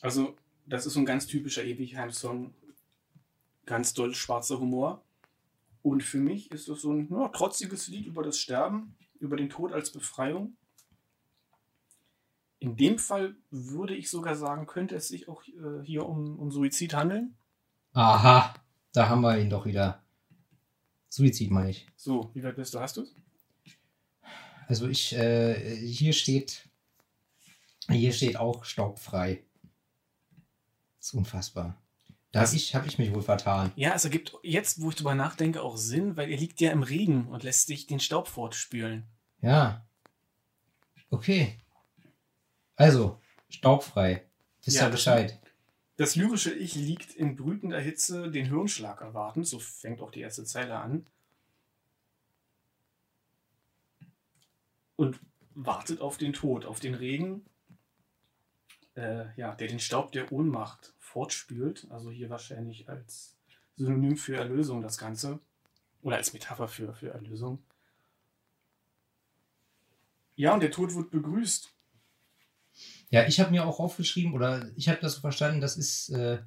[0.00, 2.54] Also, das ist so ein ganz typischer Ewigheim-Song.
[3.66, 5.02] Ganz doll schwarzer Humor.
[5.82, 9.50] Und für mich ist das so ein ja, trotziges Lied über das Sterben, über den
[9.50, 10.56] Tod als Befreiung.
[12.60, 16.52] In dem Fall würde ich sogar sagen, könnte es sich auch äh, hier um, um
[16.52, 17.34] Suizid handeln.
[17.92, 18.54] Aha,
[18.92, 20.02] da haben wir ihn doch wieder.
[21.08, 21.86] Suizid meine ich.
[21.96, 22.80] So, wie weit bist du?
[22.80, 23.14] Hast du es?
[24.68, 26.68] Also ich, äh, hier steht,
[27.90, 29.42] hier steht auch staubfrei.
[30.98, 31.76] Das ist unfassbar.
[32.30, 33.72] Da Das- habe ich, hab ich mich wohl vertan.
[33.76, 36.82] Ja, es ergibt jetzt, wo ich drüber nachdenke, auch Sinn, weil er liegt ja im
[36.82, 39.04] Regen und lässt sich den Staub fortspülen.
[39.40, 39.84] Ja.
[41.10, 41.58] Okay.
[42.76, 44.24] Also, staubfrei.
[44.64, 45.38] Wisst Ja, ihr Bescheid?
[45.96, 50.44] Das lyrische Ich liegt in brütender Hitze den Hirnschlag erwarten, so fängt auch die erste
[50.44, 51.04] Zeile an.
[54.96, 55.20] Und
[55.54, 57.44] wartet auf den Tod, auf den Regen,
[58.94, 61.86] äh, ja, der den Staub der Ohnmacht fortspült.
[61.90, 63.36] Also hier wahrscheinlich als
[63.76, 65.38] Synonym für Erlösung das Ganze.
[66.02, 67.62] Oder als Metapher für, für Erlösung.
[70.34, 71.70] Ja, und der Tod wird begrüßt.
[73.10, 76.38] Ja, ich habe mir auch aufgeschrieben, oder ich habe das so verstanden, das ist, äh,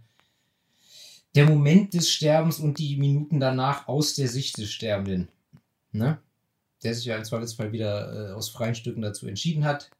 [1.35, 5.27] der Moment des Sterbens und die Minuten danach aus der Sicht des Sterbenden.
[5.91, 6.19] Ne?
[6.83, 9.91] Der sich ja im Zweifelsfall wieder äh, aus freien Stücken dazu entschieden hat.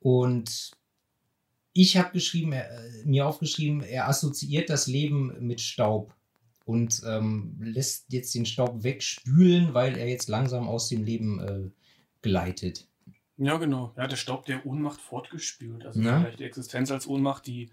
[0.00, 0.70] Und
[1.72, 2.66] ich habe geschrieben, äh,
[3.04, 6.14] mir aufgeschrieben, er assoziiert das Leben mit Staub
[6.64, 11.70] und ähm, lässt jetzt den Staub wegspülen, weil er jetzt langsam aus dem Leben äh,
[12.20, 12.86] gleitet.
[13.38, 13.92] Ja, genau.
[13.96, 15.84] Ja, der Staub der Ohnmacht fortgespült.
[15.86, 16.20] Also Na?
[16.20, 17.70] vielleicht die Existenz als Ohnmacht, die,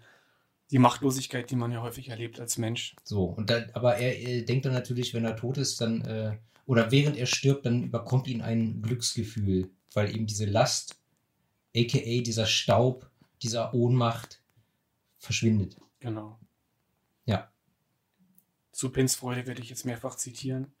[0.70, 2.96] die Machtlosigkeit, die man ja häufig erlebt als Mensch.
[3.04, 6.36] So, und dann, aber er, er denkt dann natürlich, wenn er tot ist, dann, äh,
[6.66, 10.96] oder während er stirbt, dann überkommt ihn ein Glücksgefühl, weil ihm diese Last,
[11.76, 13.10] aka dieser Staub,
[13.42, 14.40] dieser Ohnmacht
[15.18, 15.76] verschwindet.
[16.00, 16.38] Genau.
[17.26, 17.50] Ja.
[18.72, 20.72] Zu Pins Freude werde ich jetzt mehrfach zitieren.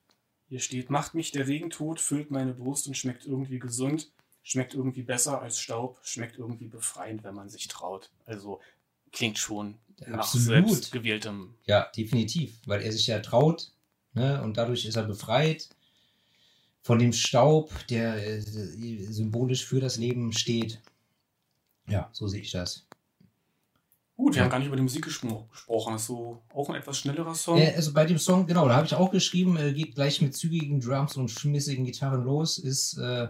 [0.48, 4.10] Hier steht, macht mich der Regentod, füllt meine Brust und schmeckt irgendwie gesund,
[4.42, 8.10] schmeckt irgendwie besser als Staub, schmeckt irgendwie befreiend, wenn man sich traut.
[8.26, 8.60] Also
[9.12, 10.16] klingt schon Absolut.
[10.16, 11.54] nach selbst gewähltem.
[11.66, 13.72] Ja, definitiv, weil er sich ja traut
[14.14, 15.68] ne, und dadurch ist er befreit
[16.82, 20.80] von dem Staub, der äh, symbolisch für das Leben steht.
[21.90, 22.86] Ja, so sehe ich das.
[24.16, 24.44] Gut, wir ja.
[24.44, 25.94] haben gar nicht über die Musik gesprochen.
[25.94, 27.58] Ist so auch ein etwas schnellerer Song.
[27.58, 30.36] Äh, also bei dem Song, genau, da habe ich auch geschrieben, äh, geht gleich mit
[30.36, 33.28] zügigen Drums und schmissigen Gitarren los, ist äh,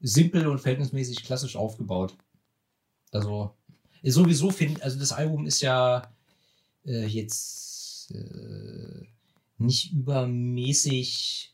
[0.00, 2.16] simpel und verhältnismäßig klassisch aufgebaut.
[3.12, 3.54] Also,
[4.02, 6.12] sowieso finde also das Album ist ja
[6.84, 9.06] äh, jetzt äh,
[9.58, 11.51] nicht übermäßig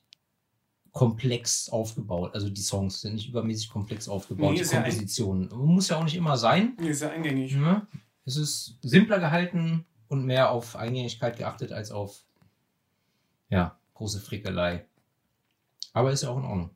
[0.92, 2.34] komplex aufgebaut.
[2.34, 5.50] Also die Songs sind nicht übermäßig komplex aufgebaut, nee, die Kompositionen.
[5.50, 6.76] Ja Muss ja auch nicht immer sein.
[6.80, 7.52] Nee, ist ja eingängig.
[7.52, 7.86] Ja.
[8.24, 12.24] Es ist simpler gehalten und mehr auf Eingängigkeit geachtet als auf
[13.48, 14.86] ja, große Frickelei.
[15.92, 16.70] Aber ist ja auch in Ordnung.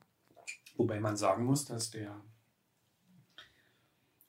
[0.77, 2.19] Wobei man sagen muss, dass der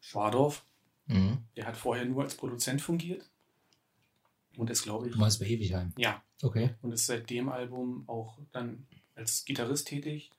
[0.01, 0.65] Schwadorf,
[1.07, 1.39] mhm.
[1.57, 3.31] der hat vorher nur als Produzent fungiert.
[4.57, 5.13] Und ist, glaube ich.
[5.15, 5.93] Du meinst bei Ewigheim?
[5.97, 6.23] Ja.
[6.43, 6.75] Okay.
[6.83, 10.31] Und ist seit dem Album auch dann als Gitarrist tätig.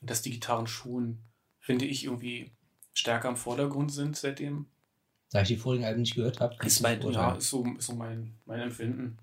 [0.00, 1.18] Und dass die Gitarren schon,
[1.60, 2.50] finde ich, irgendwie
[2.92, 4.66] stärker im Vordergrund sind seitdem.
[5.30, 6.56] Da ich die vorigen Alben nicht gehört habe.
[6.64, 9.18] Ist, mein, ja, ist so, ist so mein, mein Empfinden.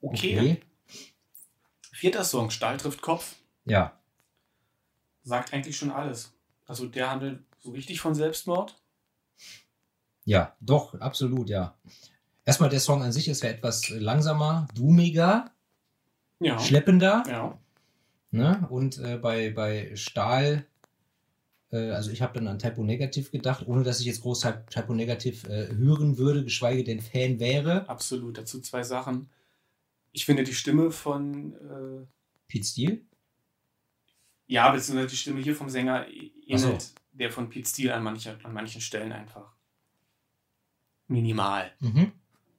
[0.00, 0.38] Okay.
[0.38, 0.60] okay.
[1.92, 3.36] Vierter Song, Stahl trifft Kopf.
[3.64, 3.98] Ja.
[5.22, 6.32] Sagt eigentlich schon alles.
[6.66, 8.76] Also der handelt so richtig von Selbstmord.
[10.24, 11.76] Ja, doch, absolut, ja.
[12.44, 15.50] Erstmal der Song an sich ist ja etwas langsamer, doomiger
[16.40, 16.58] ja.
[16.58, 17.22] schleppender.
[17.28, 17.58] Ja.
[18.30, 18.66] Ne?
[18.70, 20.66] Und äh, bei, bei Stahl,
[21.70, 24.94] äh, also ich habe dann an Typo Negativ gedacht, ohne dass ich jetzt groß Typo
[24.94, 27.88] Negativ äh, hören würde, geschweige denn Fan wäre.
[27.88, 29.30] Absolut, dazu zwei Sachen.
[30.12, 32.06] Ich finde die Stimme von äh,
[32.48, 33.00] Pete Steele?
[34.46, 36.06] Ja, beziehungsweise die Stimme hier vom Sänger
[36.46, 36.94] ähnelt so.
[37.12, 39.52] der von Pete Steele an, mancher, an manchen Stellen einfach.
[41.08, 41.72] Minimal.
[41.80, 42.12] Mhm.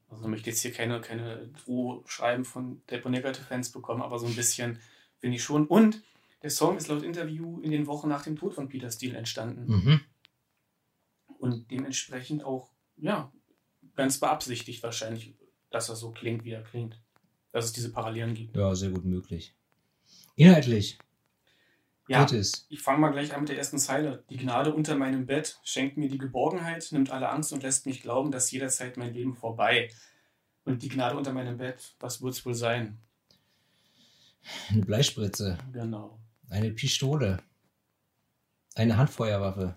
[0.09, 4.35] Also möchte jetzt hier keine, keine Drohschreiben von Depo Negative Fans bekommen, aber so ein
[4.35, 4.79] bisschen
[5.19, 5.67] finde ich schon.
[5.67, 6.01] Und
[6.43, 9.65] der Song ist laut Interview in den Wochen nach dem Tod von Peter Steele entstanden.
[9.67, 10.01] Mhm.
[11.39, 13.31] Und dementsprechend auch, ja,
[13.95, 15.35] ganz beabsichtigt wahrscheinlich,
[15.69, 17.01] dass er so klingt, wie er klingt.
[17.51, 18.55] Dass es diese Parallelen gibt.
[18.55, 19.55] Ja, sehr gut möglich.
[20.35, 20.99] Inhaltlich.
[22.07, 24.23] Ja, ich fange mal gleich an mit der ersten Zeile.
[24.29, 28.01] Die Gnade unter meinem Bett schenkt mir die Geborgenheit, nimmt alle Angst und lässt mich
[28.01, 29.89] glauben, dass jederzeit mein Leben vorbei.
[30.63, 32.97] Und die Gnade unter meinem Bett, was wird es wohl sein?
[34.69, 35.57] Eine Bleispritze.
[35.73, 36.17] Genau.
[36.49, 37.39] Eine Pistole.
[38.75, 39.75] Eine Handfeuerwaffe.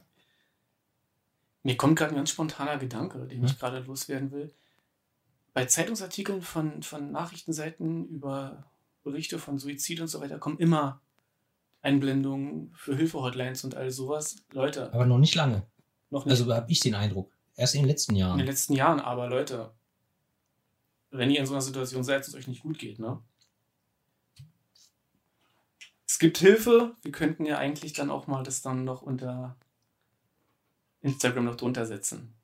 [1.63, 3.47] Mir kommt gerade ein ganz spontaner Gedanke, den hm?
[3.47, 4.55] ich gerade loswerden will.
[5.53, 8.71] Bei Zeitungsartikeln von, von Nachrichtenseiten über
[9.03, 11.01] Berichte von Suizid und so weiter kommen immer
[11.83, 14.37] Einblendungen für Hilfe-Hotlines und all sowas.
[14.53, 14.93] Leute.
[14.93, 15.67] Aber noch nicht lange.
[16.11, 16.33] Noch nicht.
[16.33, 17.33] Also habe ich den Eindruck.
[17.57, 18.33] Erst in den letzten Jahren.
[18.33, 19.71] In den letzten Jahren, aber Leute,
[21.11, 23.23] wenn ihr in so einer Situation seid, dass es euch nicht gut geht, ne?
[26.07, 26.97] Es gibt Hilfe.
[27.03, 29.57] Wir könnten ja eigentlich dann auch mal das dann noch unter
[31.03, 32.35] Instagram noch drunter setzen.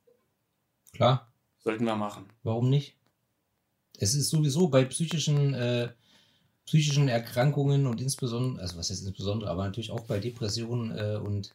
[0.92, 1.30] Klar.
[1.58, 2.26] Sollten wir machen.
[2.42, 2.96] Warum nicht?
[3.98, 5.92] Es ist sowieso bei psychischen äh,
[6.66, 11.54] psychischen Erkrankungen und insbesondere, also was heißt insbesondere, aber natürlich auch bei Depressionen äh, und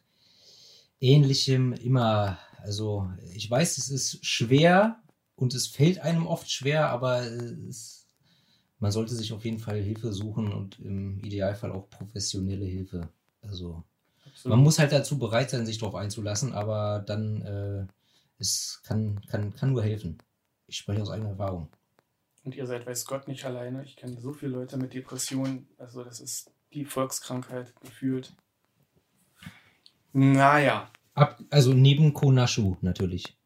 [1.00, 5.02] ähnlichem immer, also ich weiß, es ist schwer
[5.36, 7.22] und es fällt einem oft schwer, aber
[7.68, 8.06] es,
[8.78, 13.08] man sollte sich auf jeden Fall Hilfe suchen und im Idealfall auch professionelle Hilfe.
[13.42, 13.84] Also
[14.24, 14.56] Absolut.
[14.56, 17.86] man muss halt dazu bereit sein, sich darauf einzulassen, aber dann äh,
[18.38, 20.18] es kann, kann, kann nur helfen.
[20.66, 21.68] Ich spreche aus eigener Erfahrung.
[22.44, 23.84] Und ihr seid, weiß Gott, nicht alleine.
[23.84, 25.68] Ich kenne so viele Leute mit Depressionen.
[25.78, 28.34] Also, das ist die Volkskrankheit gefühlt.
[30.12, 30.90] Naja.
[31.14, 33.36] Ab, also neben Konashu natürlich.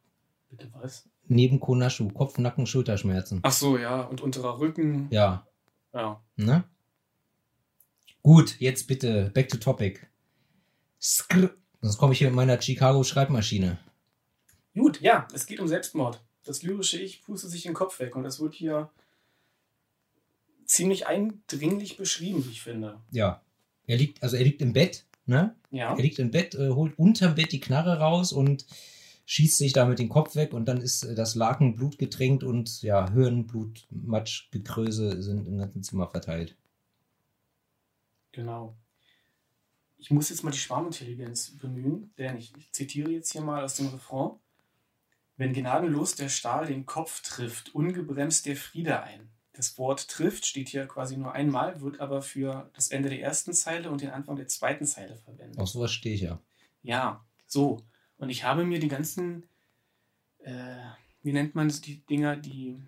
[0.48, 1.08] Bitte was?
[1.28, 3.40] neben Konaschu, Kopf, Nacken, Schulterschmerzen.
[3.42, 4.02] Ach so, ja.
[4.02, 5.08] Und unterer Rücken.
[5.10, 5.46] Ja,
[5.92, 6.22] Ja.
[6.36, 6.64] ne?
[8.22, 10.06] Gut, jetzt bitte back to topic.
[11.00, 13.78] Skr Sonst komme ich hier mit meiner Chicago-Schreibmaschine.
[14.74, 16.24] Gut, ja, es geht um Selbstmord.
[16.46, 18.90] Das lyrische Ich pustet sich den Kopf weg und das wird hier
[20.64, 23.00] ziemlich eindringlich beschrieben, wie ich finde.
[23.10, 23.42] Ja.
[23.86, 25.54] Er liegt, also er liegt im Bett, ne?
[25.70, 25.94] Ja.
[25.94, 28.66] Er liegt im Bett, äh, holt unterm Bett die Knarre raus und
[29.26, 33.10] schießt sich damit den Kopf weg und dann ist äh, das Laken blutgetränkt und ja,
[33.12, 36.56] Hirn, Blut, Matsch, Gekröse sind im ganzen Zimmer verteilt.
[38.32, 38.76] Genau.
[39.98, 43.74] Ich muss jetzt mal die Schwarmintelligenz bemühen, denn ich, ich zitiere jetzt hier mal aus
[43.74, 44.32] dem Refrain.
[45.36, 49.28] Wenn gnadenlos der Stahl den Kopf trifft, ungebremst der Friede ein.
[49.52, 53.52] Das Wort trifft steht hier quasi nur einmal, wird aber für das Ende der ersten
[53.52, 55.58] Zeile und den Anfang der zweiten Zeile verwendet.
[55.58, 56.40] Auf sowas stehe ich ja.
[56.82, 57.82] Ja, so.
[58.18, 59.46] Und ich habe mir die ganzen,
[60.38, 60.76] äh,
[61.22, 62.78] wie nennt man es, die Dinger, die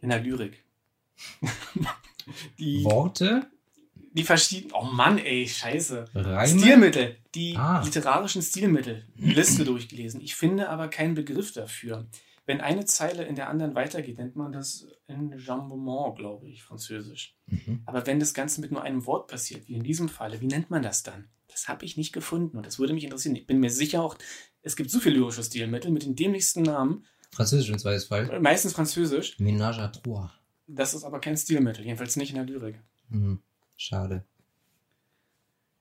[0.00, 0.64] in der Lyrik.
[2.58, 3.50] die, Worte,
[4.12, 6.06] die verschiedenen, oh Mann, ey, scheiße.
[6.14, 6.60] Reime.
[6.60, 7.82] Stilmittel, die Ah.
[7.84, 10.20] literarischen Stilmittel, die Liste durchgelesen.
[10.20, 12.06] Ich finde aber keinen Begriff dafür.
[12.46, 17.36] Wenn eine Zeile in der anderen weitergeht, nennt man das Enjambement, glaube ich, französisch.
[17.46, 17.82] Mhm.
[17.84, 20.70] Aber wenn das Ganze mit nur einem Wort passiert, wie in diesem Falle, wie nennt
[20.70, 21.28] man das dann?
[21.48, 23.36] Das habe ich nicht gefunden und das würde mich interessieren.
[23.36, 24.16] Ich bin mir sicher auch,
[24.62, 28.40] es gibt so viele lyrische Stilmittel mit den dämlichsten Namen, Französisch im Zweifelsfall.
[28.40, 29.36] meistens französisch.
[29.38, 30.30] Ménage à trois.
[30.66, 32.80] Das ist aber kein Stilmittel, jedenfalls nicht in der Lyrik.
[33.10, 33.40] Mhm.
[33.78, 34.24] Schade.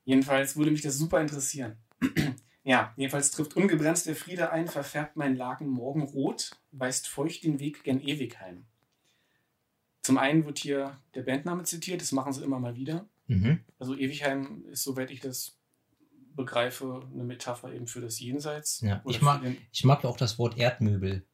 [0.06, 1.76] Jedenfalls würde mich das super interessieren.
[2.64, 7.84] ja, jedenfalls trifft ungebremst der Friede ein, verfärbt mein Laken morgenrot, weist feucht den Weg
[7.84, 8.66] gen Ewigheim.
[10.04, 13.06] Zum einen wird hier der Bandname zitiert, das machen sie immer mal wieder.
[13.26, 13.60] Mhm.
[13.80, 15.58] Also Ewigheim ist, soweit ich das
[16.36, 18.80] begreife, eine Metapher eben für das Jenseits.
[18.82, 19.42] Ja, ich mag-
[19.74, 21.26] Ich mag auch das Wort Erdmöbel.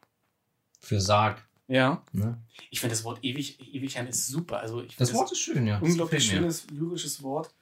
[0.80, 1.48] Für Sarg.
[1.74, 2.38] Ja, Ne?
[2.70, 4.60] ich finde das Wort Ewig, Ewigheim ist super.
[4.60, 5.80] Also ich Das finde Wort ist schön, ja.
[5.80, 6.52] Das unglaublich gefällt mir.
[6.52, 7.54] schönes lyrisches Wort.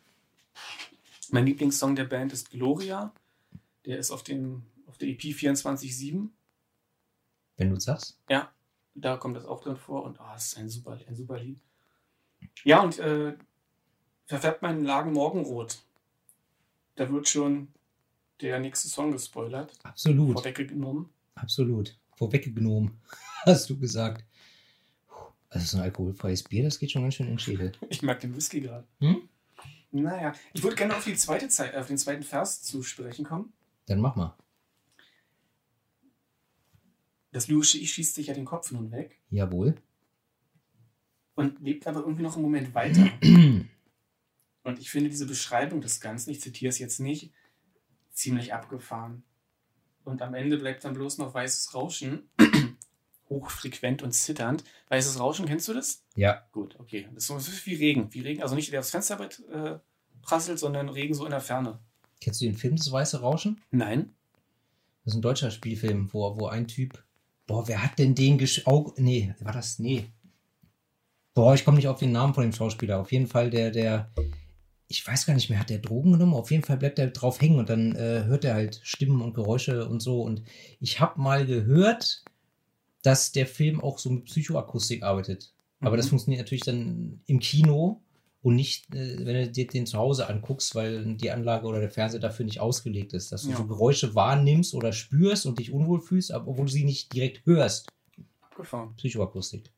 [1.30, 3.14] Mein Lieblingssong der Band ist Gloria.
[3.86, 6.28] Der ist auf, dem, auf der EP 24-7.
[7.58, 8.18] Wenn du sagst.
[8.94, 11.60] Da kommt das auch drin vor und ah, das ist ein super, ein super Lied.
[12.66, 13.34] Ja, und äh,
[14.26, 15.80] verfärbt meinen Lagen morgenrot.
[16.96, 17.70] Da wird schon
[18.42, 20.34] der nächste Song gespoilert, Absolut.
[20.34, 21.10] vorweggenommen.
[21.36, 21.98] Absolut.
[22.18, 23.00] Vorweggenommen,
[23.46, 24.26] hast du gesagt.
[25.50, 27.74] Also so ein alkoholfreies Bier, das geht schon ganz schön in den Schädel.
[27.90, 28.88] Ich mag den Whisky gerade.
[29.00, 29.28] Hm?
[29.92, 33.52] Naja, ich würde gerne auf, die zweite Zeit, auf den zweiten Vers zu sprechen kommen.
[33.88, 34.38] Dann mach mal.
[37.34, 39.76] Das lyrische Ich schießt sich ja den Kopf nun weg Jawohl.
[41.36, 43.10] und lebt aber irgendwie noch einen Moment weiter.
[44.64, 47.34] Und ich finde diese Beschreibung des Ganzen, ich zitiere es jetzt nicht,
[48.12, 49.24] ziemlich abgefahren.
[50.04, 52.30] Und am Ende bleibt dann bloß noch weißes Rauschen,
[53.32, 54.64] hochfrequent und zitternd.
[54.90, 56.04] Weißes Rauschen, kennst du das?
[56.16, 56.44] Ja.
[56.52, 57.08] Gut, okay.
[57.16, 58.14] Das ist so wie Regen.
[58.14, 59.80] Wie Regen, also nicht der aufs Fensterbrett äh,
[60.22, 61.80] prasselt, sondern Regen so in der Ferne.
[62.20, 63.62] Kennst du den Film Das Weiße Rauschen?
[63.72, 64.14] Nein?
[65.04, 67.04] Das ist ein deutscher Spielfilm, wo, wo ein Typ.
[67.48, 68.68] Boah, wer hat denn den gesch...
[68.68, 69.80] Au- nee, war das?
[69.80, 70.06] Nee.
[71.34, 73.00] Boah, ich komme nicht auf den Namen von dem Schauspieler.
[73.00, 74.12] Auf jeden Fall der, der.
[74.88, 76.34] Ich weiß gar nicht mehr, hat der Drogen genommen?
[76.34, 79.34] Auf jeden Fall bleibt er drauf hängen und dann äh, hört er halt Stimmen und
[79.34, 80.22] Geräusche und so.
[80.22, 80.44] Und
[80.82, 82.26] ich habe mal gehört,
[83.04, 85.52] dass der Film auch so mit Psychoakustik arbeitet.
[85.80, 85.98] Aber Mhm.
[85.98, 88.02] das funktioniert natürlich dann im Kino
[88.44, 91.90] und nicht, äh, wenn du dir den zu Hause anguckst, weil die Anlage oder der
[91.90, 93.58] Fernseher dafür nicht ausgelegt ist, dass du Ja.
[93.58, 97.46] so Geräusche wahrnimmst oder spürst und dich unwohl fühlst, aber obwohl du sie nicht direkt
[97.46, 97.88] hörst.
[98.42, 98.96] Abgefahren.
[98.98, 99.72] Psychoakustik.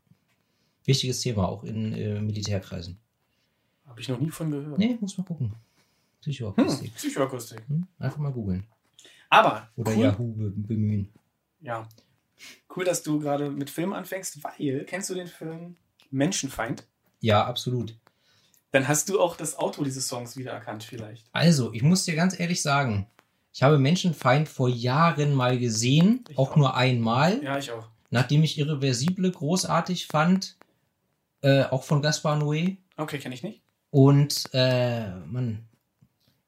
[0.85, 2.97] Wichtiges Thema, auch in äh, Militärkreisen.
[3.85, 4.77] Habe ich noch nie von gehört.
[4.77, 5.47] Nee, muss mal gucken.
[5.51, 5.55] Hm,
[6.21, 6.93] Psychoakustik.
[6.95, 7.61] Psychoakustik.
[7.67, 7.85] Hm?
[7.99, 8.65] Einfach mal googeln.
[9.29, 11.09] Aber, Oder cool, Yahoo be bemühen.
[11.61, 11.87] ja.
[12.75, 15.75] Cool, dass du gerade mit Film anfängst, weil, kennst du den Film
[16.11, 16.85] Menschenfeind?
[17.19, 17.95] Ja, absolut.
[18.71, 21.27] Dann hast du auch das Auto dieses Songs wiedererkannt vielleicht.
[21.31, 23.07] Also, ich muss dir ganz ehrlich sagen,
[23.53, 26.55] ich habe Menschenfeind vor Jahren mal gesehen, auch auch.
[26.55, 27.43] nur einmal.
[27.43, 27.87] Ja, ich auch.
[28.09, 30.57] nachdem ich Irreversible großartig fand,
[31.41, 32.77] äh, auch von Gaspar Noé.
[32.97, 33.61] Okay, kenne ich nicht.
[33.91, 35.67] Und, äh, Mann,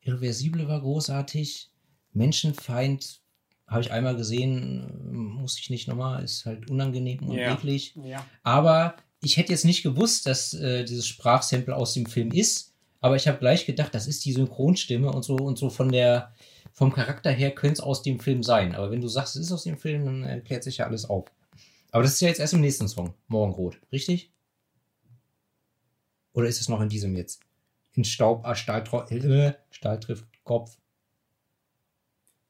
[0.02, 1.70] Irreversible war großartig.
[2.14, 3.22] Menschenfeind
[3.68, 7.54] habe ich einmal gesehen, äh, muss ich nicht nochmal, ist halt unangenehm und Ja.
[7.54, 7.96] eklig.
[8.04, 8.26] Ja.
[8.44, 12.74] Aber ich hätte jetzt nicht gewusst, dass äh, dieses Sprachsample aus dem Film ist.
[13.02, 16.34] Aber ich habe gleich gedacht, das ist die Synchronstimme und so und so von der
[16.74, 18.76] vom Charakter her könnte es aus dem Film sein.
[18.76, 21.26] Aber wenn du sagst, es ist aus dem Film, dann erklärt sich ja alles auf.
[21.92, 24.32] Aber das ist ja jetzt erst im nächsten Song, Morgenrot, richtig?
[26.34, 27.40] Oder ist es noch in diesem jetzt?
[27.94, 30.78] In Staub, ah, Stahl, tro- äh, Stahl trifft Kopf.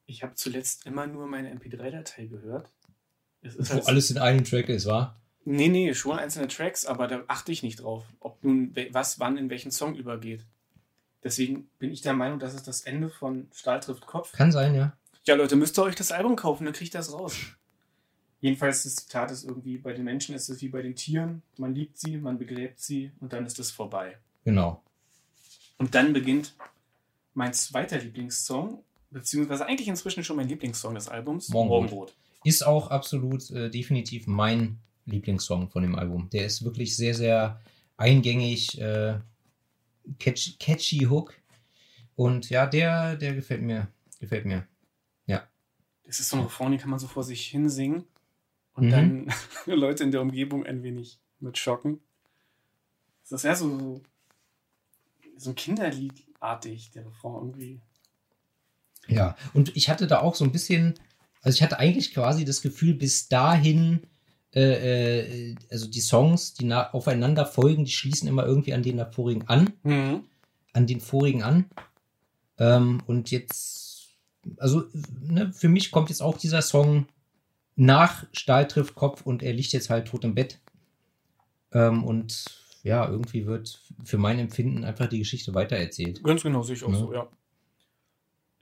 [0.06, 2.72] Ich habe zuletzt immer nur meine MP3-Datei gehört.
[3.42, 5.20] Es ist Wo halt, alles in einem Track ist, war?
[5.46, 9.38] nee, nee, schon einzelne Tracks, aber da achte ich nicht drauf, ob nun was wann
[9.38, 10.46] in welchen Song übergeht.
[11.24, 14.32] Deswegen bin ich der Meinung, das ist das Ende von Stahl trifft Kopf.
[14.32, 14.98] Kann sein, ja.
[15.26, 17.36] Ja, Leute, müsst ihr euch das Album kaufen, dann kriegt das raus.
[18.42, 21.42] Jedenfalls, das Zitat ist irgendwie, bei den Menschen ist es wie bei den Tieren.
[21.58, 24.20] Man liebt sie, man begräbt sie und dann ist es vorbei.
[24.44, 24.84] Genau.
[25.78, 26.56] Und dann beginnt
[27.34, 28.84] mein zweiter Lieblingssong,
[29.20, 32.14] beziehungsweise eigentlich inzwischen schon mein Lieblingssong des Albums, Morgenrot.
[32.44, 36.30] Ist auch absolut äh, definitiv mein Lieblingssong von dem Album.
[36.32, 37.60] Der ist wirklich sehr, sehr
[37.98, 39.20] eingängig, äh,
[40.20, 41.34] catchy, catchy Hook.
[42.16, 43.88] Und ja, der, der gefällt mir.
[44.20, 44.68] Gefällt mir.
[46.08, 48.06] Das ist so ein Refrain, den kann man so vor sich hinsingen
[48.74, 48.92] und Mhm.
[48.92, 49.34] dann
[49.66, 52.00] Leute in der Umgebung ein wenig mit schocken.
[53.24, 54.02] Das ist ja so, so,
[55.36, 57.82] so ein Kinderliedartig, der Refrain irgendwie.
[59.08, 60.96] Ja, und ich hatte da auch so ein bisschen,
[61.42, 64.02] also ich hatte eigentlich quasi das Gefühl, bis dahin,
[64.54, 68.98] äh, äh, also die Songs, die na aufeinander folgen, die schließen immer irgendwie an den
[68.98, 69.74] davorigen an.
[70.74, 71.66] an den vorigen an.
[72.58, 74.10] Ähm, und jetzt,
[74.58, 74.84] also
[75.22, 77.08] ne, für mich kommt jetzt auch dieser Song
[77.76, 80.60] nach Stahl trifft Kopf und er liegt jetzt halt tot im Bett.
[81.74, 82.46] Ähm, und
[82.84, 86.24] ja, irgendwie wird für mein Empfinden einfach die Geschichte weitererzählt.
[86.24, 86.98] Ganz genau, sehe ich auch Ja.
[86.98, 87.28] so, ja.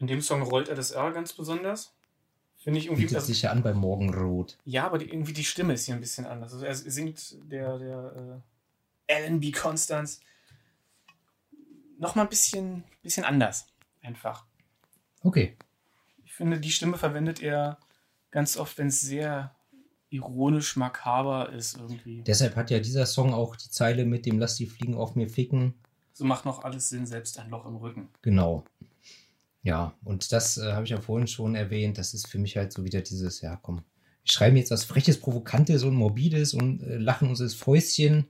[0.04, 1.94] In dem Song rollt er das R ganz besonders.
[2.58, 3.04] Finde ich irgendwie.
[3.04, 4.58] Bietet Also, sich ja an bei Morgenrot.
[4.66, 6.52] ja, aber die, irgendwie die Stimme ist hier ein bisschen anders.
[6.52, 8.42] Also er singt der, der
[9.08, 9.54] äh, Alan B.
[9.54, 10.20] Constance
[11.98, 13.68] nochmal ein bisschen, bisschen anders.
[14.02, 14.46] Einfach.
[15.22, 15.56] Okay.
[16.26, 17.78] Ich finde, die Stimme verwendet er
[18.30, 19.56] ganz oft, wenn es sehr
[20.10, 22.24] ironisch makaber ist irgendwie.
[22.24, 25.30] Deshalb hat ja dieser Song auch die Zeile mit dem Lass die Fliegen auf mir
[25.30, 25.76] ficken.
[26.12, 28.10] So macht noch alles Sinn, selbst ein Loch im Rücken.
[28.22, 28.66] Genau.
[29.64, 31.98] Ja, und das äh, habe ich ja vorhin schon erwähnt.
[31.98, 35.20] Das ist für mich halt so wieder dieses, ja, komm, wir schreiben jetzt was Freches,
[35.20, 38.26] Provokantes und Morbides und äh, lachen uns ins Fäustchen.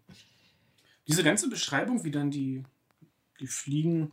[1.08, 2.63] Diese ganze Beschreibung, wie dann die,
[3.39, 4.12] die Fliegen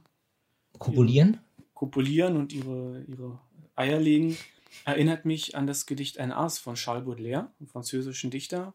[0.79, 1.39] Kopulieren?
[1.75, 3.41] kopulieren und ihre, ihre
[3.75, 4.37] Eier legen,
[4.85, 8.75] erinnert mich an das Gedicht Ein Aas von Charles Baudelaire, einem französischen Dichter.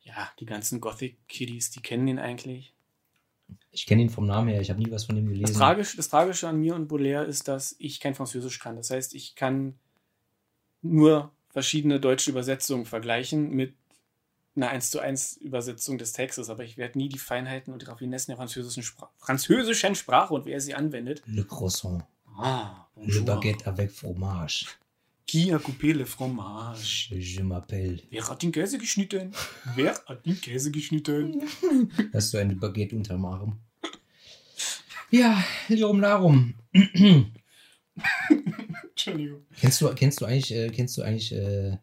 [0.00, 2.74] Ja, die ganzen Gothic-Kiddies, die kennen ihn eigentlich.
[3.72, 5.54] Ich kenne ihn vom Namen her, ich habe nie was von ihm Das, gelesen.
[5.54, 8.76] Tragisch, das Tragische an mir und Baudelaire ist, dass ich kein Französisch kann.
[8.76, 9.78] Das heißt, ich kann
[10.82, 13.74] nur verschiedene deutsche Übersetzungen vergleichen mit
[14.56, 17.86] einer 1 zu 1 Übersetzung des Textes, aber ich werde nie die Feinheiten und die
[17.86, 21.22] Raffinessen der französischen, Spra französischen Sprache und wer sie anwendet.
[21.26, 22.02] Le Croissant,
[22.36, 24.66] Ah, Le Baguette avec fromage.
[25.30, 27.08] Qui a coupé le fromage?
[27.16, 28.02] Je m'appelle.
[28.10, 29.30] Wer hat den Käse geschnitten?
[29.76, 31.42] Wer hat den Käse geschnitten?
[32.12, 33.60] Hast du eine Baguette unterm Arm?
[35.12, 36.54] Ja, Lirum Larum.
[38.88, 39.46] Entschuldigung.
[39.60, 41.78] Kennst du, kennst du eigentlich, äh, kennst du eigentlich, äh,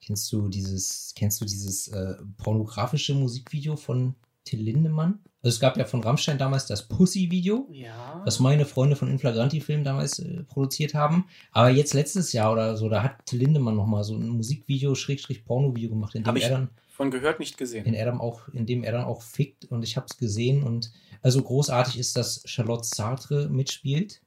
[0.00, 4.14] kennst du dieses, kennst du dieses äh, pornografische Musikvideo von
[4.46, 5.18] Till Lindemann?
[5.42, 8.22] Also es gab ja von Rammstein damals das Pussy-Video, Ja.
[8.24, 11.26] was meine Freunde von Inflagranti Film damals äh, produziert haben.
[11.52, 15.44] Aber jetzt letztes Jahr oder so, da hat Till Lindemann nochmal so ein Musikvideo, Schrägstrich
[15.44, 17.84] Porno-Video gemacht, in dem Hab ich er dann Von gehört nicht gesehen.
[17.84, 20.62] in er dann auch, in dem er dann auch fickt und ich habe es gesehen
[20.62, 20.90] und
[21.22, 24.22] also großartig ist, dass Charlotte Sartre mitspielt.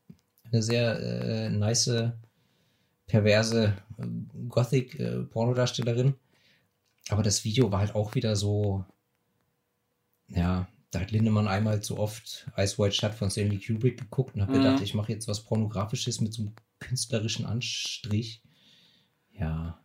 [0.51, 2.12] Eine sehr äh, nice,
[3.08, 4.05] perverse äh,
[4.49, 6.15] Gothic-Pornodarstellerin.
[7.10, 8.86] Aber das Video war halt auch wieder so,
[10.30, 14.42] ja, da hat Lindemann einmal zu oft Ice White Shut von Stanley Kubrick geguckt und
[14.42, 14.54] hat Mhm.
[14.54, 18.42] gedacht, ich mache jetzt was Pornografisches mit so einem künstlerischen Anstrich.
[19.39, 19.80] Ja.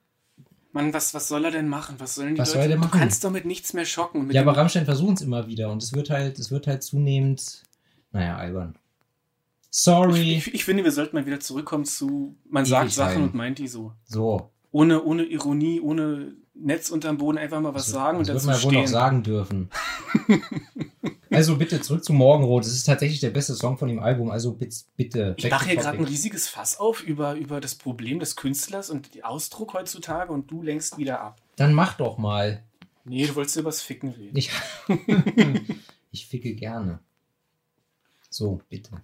[0.72, 1.96] Mann, was, was soll er denn machen?
[1.98, 2.58] Was sollen die Was Leute?
[2.58, 2.98] soll er denn Du machen?
[2.98, 4.30] kannst doch mit nichts mehr schocken.
[4.32, 7.62] Ja, aber Rammstein versuchen es immer wieder und es wird halt, es wird halt zunehmend,
[8.10, 8.74] naja, albern.
[9.70, 10.34] Sorry.
[10.36, 13.22] ich, ich, ich finde, wir sollten mal wieder zurückkommen zu, man Ewig sagt Sachen sein.
[13.22, 13.92] und meint die so.
[14.04, 14.50] So.
[14.70, 18.46] Ohne, ohne Ironie, ohne Netz unterm Boden einfach mal was das, sagen und das dazu
[18.46, 18.92] man wohl noch stehen.
[18.92, 19.70] sagen dürfen.
[21.30, 22.64] also bitte zurück zu Morgenrot.
[22.64, 24.30] Das ist tatsächlich der beste Song von dem Album.
[24.30, 25.34] Also bitte, bitte.
[25.36, 29.14] Ich mache hier gerade ein riesiges Fass auf über, über das Problem des Künstlers und
[29.14, 31.40] den Ausdruck heutzutage und du lenkst wieder ab.
[31.56, 32.62] Dann mach doch mal.
[33.04, 34.36] Nee, du wolltest übers Ficken reden.
[34.36, 34.50] Ich,
[36.12, 37.00] ich ficke gerne.
[38.30, 39.02] So, bitte.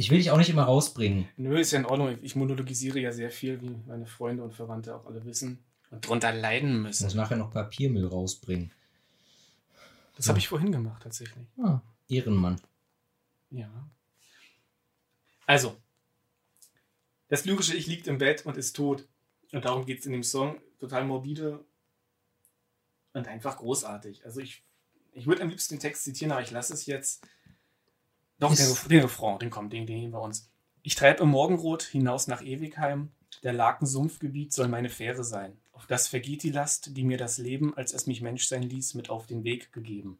[0.00, 1.28] Ich will dich auch nicht immer rausbringen.
[1.36, 2.18] Nö, ist ja in Ordnung.
[2.22, 5.62] Ich monologisiere ja sehr viel, wie meine Freunde und Verwandte auch alle wissen.
[5.90, 7.14] Und drunter leiden müssen.
[7.14, 8.72] nachher noch Papiermüll rausbringen.
[10.16, 11.46] Das habe ich vorhin gemacht, tatsächlich.
[11.58, 12.58] Ah, Ehrenmann.
[13.50, 13.68] Ja.
[15.44, 15.76] Also,
[17.28, 19.06] das lyrische Ich liegt im Bett und ist tot.
[19.52, 20.62] Und darum geht es in dem Song.
[20.78, 21.62] Total morbide
[23.12, 24.24] und einfach großartig.
[24.24, 24.64] Also ich,
[25.12, 27.22] ich würde am liebsten den Text zitieren, aber ich lasse es jetzt.
[28.40, 30.50] Doch, den, den Refrain, den kommt, den, den nehmen wir uns.
[30.82, 33.10] Ich treibe im Morgenrot hinaus nach Ewigheim.
[33.42, 35.56] Der Lakensumpfgebiet soll meine Fähre sein.
[35.72, 38.94] Auf das vergeht die Last, die mir das Leben, als es mich Mensch sein ließ,
[38.94, 40.18] mit auf den Weg gegeben.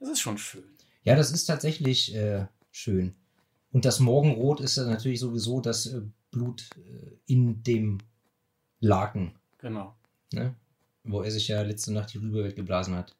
[0.00, 0.64] Das ist schon schön.
[1.02, 3.14] Ja, das ist tatsächlich äh, schön.
[3.72, 6.00] Und das Morgenrot ist ja natürlich sowieso das äh,
[6.30, 7.98] Blut äh, in dem
[8.80, 9.94] Laken, Genau.
[10.32, 10.54] ne?
[11.04, 13.14] wo er sich ja letzte Nacht die Rübe weggeblasen hat.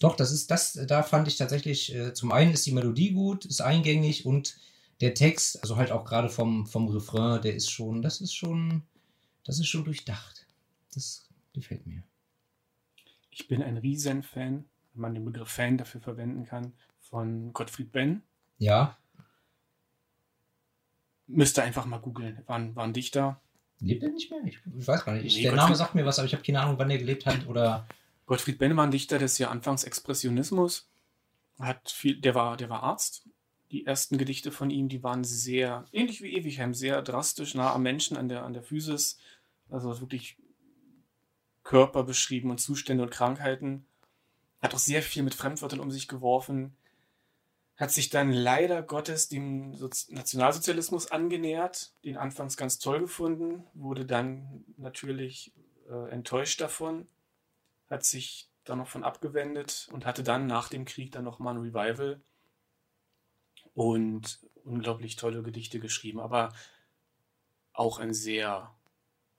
[0.00, 3.44] Doch, das ist das, da fand ich tatsächlich, äh, zum einen ist die Melodie gut,
[3.44, 4.56] ist eingängig und
[5.00, 8.82] der Text, also halt auch gerade vom, vom Refrain, der ist schon, das ist schon,
[9.44, 10.46] das ist schon durchdacht.
[10.94, 12.02] Das gefällt mir.
[13.30, 14.64] Ich bin ein Riesenfan,
[14.94, 18.22] wenn man den Begriff Fan dafür verwenden kann, von Gottfried Benn.
[18.58, 18.96] Ja,
[21.26, 22.42] Müsste einfach mal googeln.
[22.46, 23.40] War, war ein Dichter.
[23.80, 24.40] lebt er nicht mehr?
[24.44, 25.24] Ich, ich weiß gar nicht.
[25.24, 26.98] Ich, Nee, der Gottfried- Name sagt mir was, aber ich habe keine Ahnung, wann er
[26.98, 27.86] gelebt hat oder.
[28.26, 30.88] Gottfried Benn war ein Dichter des ja anfangs Expressionismus.
[31.58, 33.28] Hat viel, der war, der war Arzt.
[33.70, 37.82] Die ersten Gedichte von ihm, die waren sehr, ähnlich wie Ewigheim, sehr drastisch, nah am
[37.82, 39.18] Menschen, an der, an der Physis.
[39.68, 40.36] Also wirklich
[41.64, 43.86] Körper beschrieben und Zustände und Krankheiten.
[44.62, 46.76] Hat auch sehr viel mit Fremdwörtern um sich geworfen.
[47.76, 54.06] Hat sich dann leider Gottes dem Sozi Nationalsozialismus angenähert, den anfangs ganz toll gefunden, wurde
[54.06, 55.52] dann natürlich
[55.90, 57.08] äh, enttäuscht davon
[57.88, 61.54] hat sich dann noch von abgewendet und hatte dann nach dem Krieg dann noch mal
[61.54, 62.22] ein Revival
[63.74, 66.54] und unglaublich tolle Gedichte geschrieben, aber
[67.72, 68.74] auch ein sehr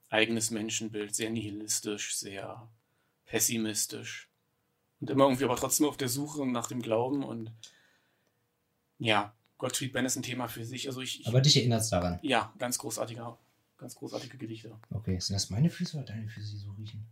[0.09, 2.69] eigenes Menschenbild, sehr nihilistisch, sehr
[3.25, 4.29] pessimistisch
[4.99, 7.51] und immer irgendwie aber trotzdem auf der Suche nach dem Glauben und
[8.99, 12.19] ja, Gottfried Benn ist ein Thema für sich, also ich, ich Aber dich erinnert's daran.
[12.21, 13.37] ja, ganz großartiger,
[13.77, 14.77] ganz großartige Gedichte.
[14.91, 17.07] Okay, sind das meine Füße oder deine Füße, die so riechen?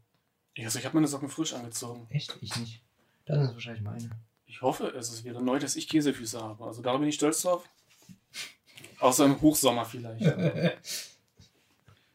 [0.59, 2.07] Also ich habe meine Socken frisch angezogen.
[2.09, 2.37] Echt?
[2.41, 2.81] Ich nicht.
[3.25, 4.09] Das sind wahrscheinlich meine.
[4.45, 5.11] Ich hoffe es.
[5.11, 6.63] Es wäre neu, dass ich Käsefüße habe.
[6.65, 7.67] Also da bin ich stolz drauf.
[8.99, 10.21] Außer im Hochsommer vielleicht.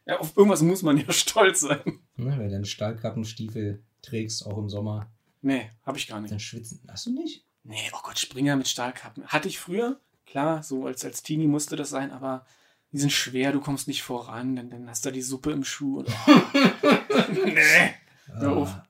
[0.07, 1.81] ja, auf irgendwas muss man ja stolz sein.
[2.17, 5.11] ne, wenn du deine Stahlkappenstiefel trägst, auch im Sommer,
[5.41, 6.33] Nee, habe ich gar nicht.
[6.33, 6.81] dann schwitzen.
[6.89, 7.45] Hast du nicht?
[7.63, 9.27] Nee, oh Gott, Springer mit Stahlkappen.
[9.29, 10.01] Hatte ich früher.
[10.27, 12.45] Klar, so als, als Teenie musste das sein, aber
[12.93, 16.01] die sind schwer, du kommst nicht voran, dann, dann hast du die Suppe im Schuh.
[16.01, 16.09] Und,
[17.45, 17.95] nee.
[18.29, 18.69] Hör auf.
[18.71, 18.85] Ah.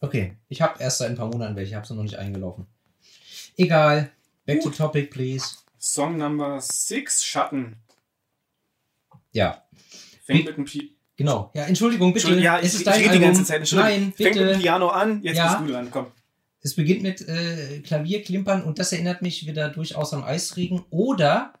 [0.00, 2.66] Okay, ich habe erst seit ein paar Monaten welche, habe sie noch nicht eingelaufen.
[3.56, 4.10] Egal.
[4.46, 4.78] Back to Gut.
[4.78, 5.44] topic, please.
[5.78, 7.76] Song Number 6, Schatten.
[9.32, 9.64] Ja,
[10.24, 11.50] Fängt mit dem Pi genau.
[11.54, 12.26] Ja, Entschuldigung, bitte.
[12.28, 13.22] Entschuldigung, ja, es ich, ist ich dein rede die Album.
[13.28, 13.58] ganze Zeit.
[13.60, 13.92] Entschuldigung.
[13.92, 14.58] Nein, Fängt mit dem bitte.
[14.60, 15.54] Piano an, jetzt Ja.
[15.54, 15.88] bist du dran.
[15.90, 16.06] Komm.
[16.60, 21.52] Es beginnt mit äh, Klavierklimpern und das erinnert mich wieder durchaus an Eisregen oder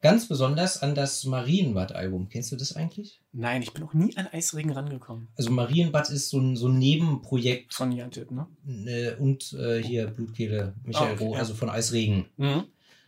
[0.00, 2.28] ganz besonders an das Marienbad-Album.
[2.28, 3.20] Kennst du das eigentlich?
[3.32, 5.28] Nein, ich bin noch nie an Eisregen rangekommen.
[5.36, 8.46] Also Marienbad ist so ein, so ein Nebenprojekt Von Jan Tipp, ne?
[8.86, 12.26] äh, und äh, hier Blutkehle, Michael Ah, okay, Roh, also von Eisregen.
[12.36, 12.64] Mhm.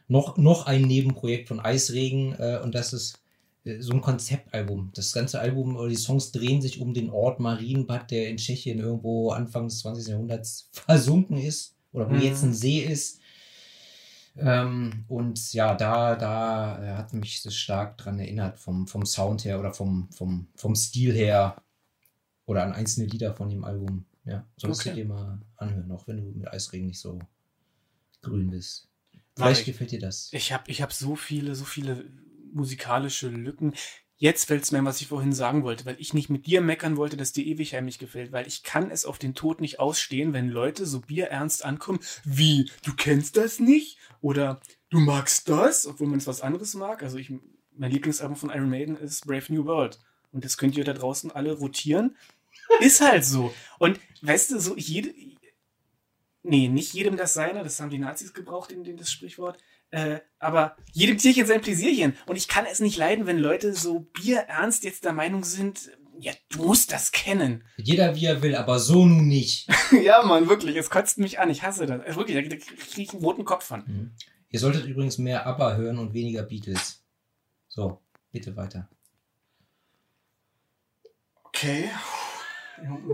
[0.08, 3.20] Noch, noch ein Nebenprojekt von Eisregen äh, und das ist
[3.64, 4.90] äh, so ein Konzeptalbum.
[4.94, 8.78] Das ganze Album oder die Songs drehen sich um den Ort Marienbad, der in Tschechien
[8.78, 10.08] irgendwo Anfang des 20.
[10.08, 12.22] Jahrhunderts versunken ist oder wo Mhm.
[12.22, 13.20] jetzt ein See ist.
[14.36, 19.44] Ähm, und ja, da, da äh, hat mich das stark dran erinnert, vom, vom Sound
[19.44, 21.62] her oder vom, vom, vom Stil her
[22.46, 24.06] oder an einzelne Lieder von dem Album.
[24.24, 24.90] Ja, solltest Okay.
[24.90, 27.18] du dir mal anhören, auch wenn du mit Eisregen nicht so
[28.22, 28.88] grün bist.
[29.36, 30.30] Vielleicht ich- gefällt dir das.
[30.32, 32.04] Ich habe ich hab so viele, so viele
[32.52, 33.74] musikalische Lücken.
[34.22, 36.96] Jetzt fällt es mir, was ich vorhin sagen wollte, weil ich nicht mit dir meckern
[36.96, 40.32] wollte, dass dir Ewigheim nicht gefällt, weil ich kann es auf den Tod nicht ausstehen,
[40.32, 43.98] wenn Leute so bierernst ankommen, wie, du kennst das nicht?
[44.20, 44.60] Oder
[44.90, 47.02] du magst das, obwohl man es was anderes mag.
[47.02, 47.32] Also ich,
[47.76, 49.98] mein Lieblingsalbum von Iron Maiden ist Brave New World.
[50.30, 52.16] Und das könnt ihr da draußen alle rotieren.
[52.78, 53.52] Ist halt so.
[53.80, 55.12] Und weißt du, so jede,
[56.44, 59.58] nee, nicht jedem das seine, das haben die Nazis gebraucht, in, in das Sprichwort.
[59.92, 62.16] Äh, aber jedem Tierchen sein Pläsierchen.
[62.26, 66.32] Und ich kann es nicht leiden, wenn Leute so bierernst jetzt der Meinung sind, ja,
[66.48, 67.64] du musst das kennen.
[67.76, 69.68] Jeder wie er will, aber so nun nicht.
[70.02, 71.50] ja, Mann, wirklich, es kotzt mich an.
[71.50, 72.00] Ich hasse das.
[72.00, 73.84] Also wirklich, da, da kriege ich einen roten Kopf von.
[73.86, 74.12] Mhm.
[74.48, 77.04] Ihr solltet übrigens mehr ABBA hören und weniger Beatles.
[77.68, 78.88] So, bitte weiter.
[81.44, 81.90] Okay.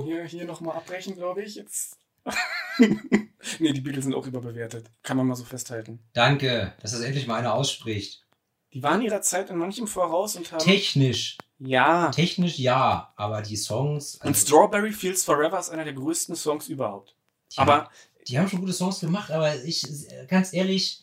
[0.04, 1.56] Hier, hier nochmal abbrechen, glaube ich.
[1.56, 1.98] Jetzt.
[3.58, 4.90] nee, die Beatles sind auch überbewertet.
[5.02, 6.00] Kann man mal so festhalten.
[6.12, 8.24] Danke, dass das endlich mal einer ausspricht.
[8.72, 10.62] Die waren ihrer Zeit in manchem voraus und haben.
[10.62, 12.10] Technisch, ja.
[12.10, 14.16] technisch ja, aber die Songs.
[14.16, 17.16] Und also, Strawberry Fields Forever ist einer der größten Songs überhaupt.
[17.52, 17.88] die Aber haben,
[18.26, 19.82] die haben schon gute Songs gemacht, aber ich,
[20.28, 21.02] ganz ehrlich,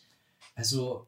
[0.54, 1.06] also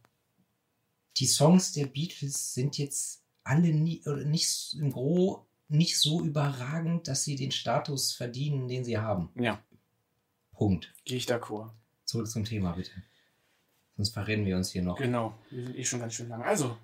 [1.17, 7.25] die Songs der Beatles sind jetzt alle nie, nicht im Gro nicht so überragend, dass
[7.25, 9.31] sie den Status verdienen, den sie haben.
[9.35, 9.63] ja,
[10.59, 10.93] Punkt.
[11.05, 11.71] gehe ich d'accord.
[12.05, 12.91] Zurück zum Thema, bitte.
[13.97, 14.99] Sonst verrennen wir uns hier noch.
[14.99, 16.43] Genau, wir sind eh schon ganz schön lang.
[16.43, 16.77] Also,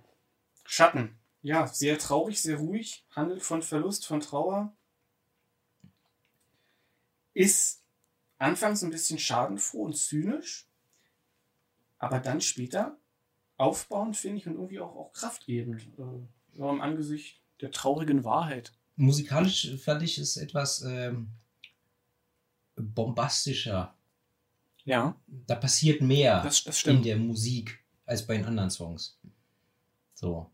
[0.64, 1.18] Schatten.
[1.42, 4.74] Ja, sehr traurig, sehr ruhig, handelt von Verlust, von Trauer.
[7.34, 7.82] Ist
[8.38, 10.68] anfangs ein bisschen schadenfroh und zynisch,
[11.98, 12.96] aber dann später
[13.56, 15.88] aufbauend, finde ich, und irgendwie auch, auch kraftgebend.
[15.98, 18.72] Äh, im Angesicht der traurigen Wahrheit.
[18.94, 21.32] Musikalisch fand ich es etwas ähm,
[22.76, 23.94] bombastischer.
[24.84, 29.18] Ja, Da passiert mehr das, das in der Musik als bei den anderen Songs.
[30.12, 30.50] So.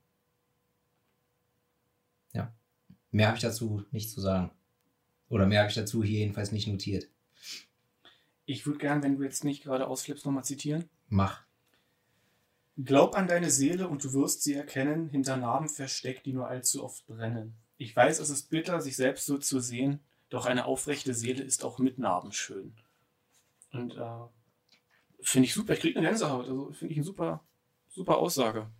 [2.32, 2.54] Ja.
[3.10, 4.52] Mehr habe ich dazu nicht zu sagen.
[5.28, 7.08] Oder mehr habe ich dazu hier jedenfalls nicht notiert.
[8.46, 10.88] Ich würde gern, wenn du jetzt nicht gerade ausflippst, nochmal zitieren.
[11.08, 11.42] Mach.
[12.76, 16.82] Glaub an deine Seele und du wirst sie erkennen, hinter Narben versteckt, die nur allzu
[16.82, 17.54] oft brennen.
[17.76, 20.00] Ich weiß, es ist bitter, sich selbst so zu sehen,
[20.30, 22.74] doch eine aufrechte Seele ist auch mit Narben schön.
[23.72, 24.28] Und äh,
[25.20, 26.46] finde ich super, ich kriege eine Gänsehaut.
[26.46, 27.44] Also finde ich eine super,
[27.88, 28.70] super Aussage.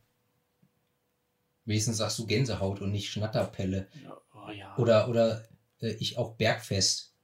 [1.65, 3.89] Wenigstens sagst du Gänsehaut und nicht Schnatterpelle.
[4.03, 4.77] Ja, oh ja.
[4.79, 5.45] Oder, oder
[5.81, 7.15] äh, ich auch Bergfest.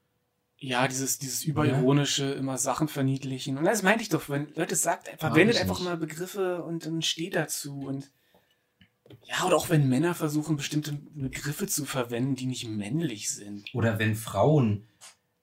[0.58, 3.58] ja, dieses, dieses überironische, immer Sachen verniedlichen.
[3.58, 5.88] Und das meinte ich doch, wenn Leute sagt, verwendet einfach nicht.
[5.88, 7.80] mal Begriffe und dann steht dazu.
[7.80, 8.10] Und
[9.24, 13.72] ja, oder auch wenn Männer versuchen, bestimmte Begriffe zu verwenden, die nicht männlich sind.
[13.74, 14.86] Oder wenn Frauen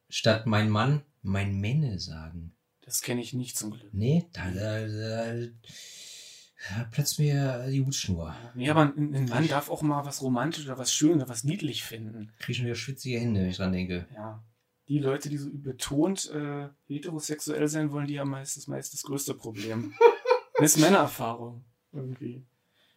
[0.09, 2.55] statt mein Mann mein Männe sagen.
[2.81, 3.93] Das kenne ich nicht zum Glück.
[3.93, 8.35] Nee, da, da, da, da platzt mir die Hutschnur.
[8.55, 11.43] Nee, aber ein, ein Mann darf auch mal was romantisch oder was schön oder was
[11.43, 12.33] niedlich finden.
[12.39, 14.07] Krieg schon wieder schwitzige Hände, wenn ich dran denke.
[14.13, 14.43] Ja.
[14.89, 19.33] Die Leute, die so betont äh, heterosexuell sein wollen, die haben meistens meist das größte
[19.33, 19.93] Problem.
[20.59, 21.63] das ist Männererfahrung.
[21.93, 22.45] Irgendwie.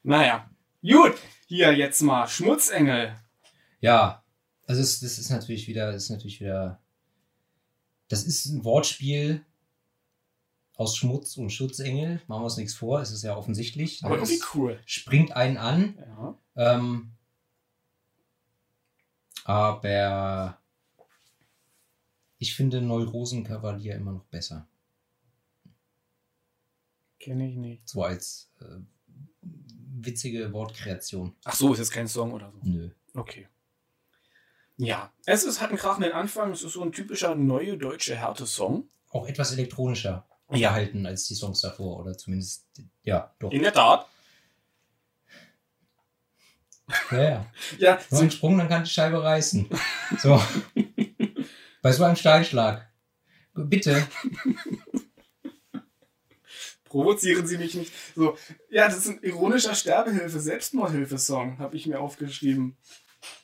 [0.02, 0.50] Naja.
[0.86, 1.14] Gut.
[1.46, 3.16] Hier jetzt mal Schmutzengel.
[3.80, 4.24] Ja,
[4.66, 6.80] also es, das ist natürlich wieder, das ist natürlich wieder,
[8.08, 9.44] das ist ein Wortspiel
[10.74, 12.20] aus Schmutz und Schutzengel.
[12.26, 14.04] Machen wir uns nichts vor, es ist ja offensichtlich.
[14.04, 14.80] Aber irgendwie cool.
[14.86, 16.38] springt einen an, Ja.
[16.56, 17.12] ähm,
[19.44, 20.60] aber
[22.38, 24.68] ich finde Neurosenkavalier immer noch besser.
[27.18, 27.88] Kenne ich nicht.
[27.88, 28.80] So als äh,
[30.04, 31.34] witzige Wortkreation.
[31.44, 32.58] Ach so, ist jetzt kein Song oder so.
[32.62, 32.90] Nö.
[33.14, 33.48] Okay.
[34.76, 35.12] Ja.
[35.24, 36.52] Es ist, hat einen krachenden Anfang.
[36.52, 38.88] Es ist so ein typischer neue deutsche Härte-Song.
[39.10, 40.70] Auch etwas elektronischer Ja.
[40.70, 41.98] gehalten als die Songs davor.
[42.00, 42.66] Oder zumindest,
[43.02, 43.50] ja, doch.
[43.50, 44.06] In der Tat.
[47.10, 47.46] Ja, ja.
[47.78, 49.68] Ja, Nur ein Sprung, dann kann die Scheibe reißen.
[50.18, 50.40] So.
[51.82, 52.88] Bei so einem Steinschlag.
[53.54, 54.06] Bitte.
[57.02, 57.92] Provozieren Sie mich nicht.
[58.14, 58.36] So,
[58.70, 62.76] ja, das ist ein ironischer Sterbehilfe, Selbstmordhilfe-Song, habe ich mir aufgeschrieben.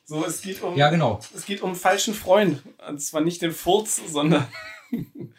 [0.04, 1.20] So, es geht um, Ja, genau.
[1.34, 2.62] es geht um falschen Freund.
[2.88, 4.46] Und zwar nicht den Furz, sondern.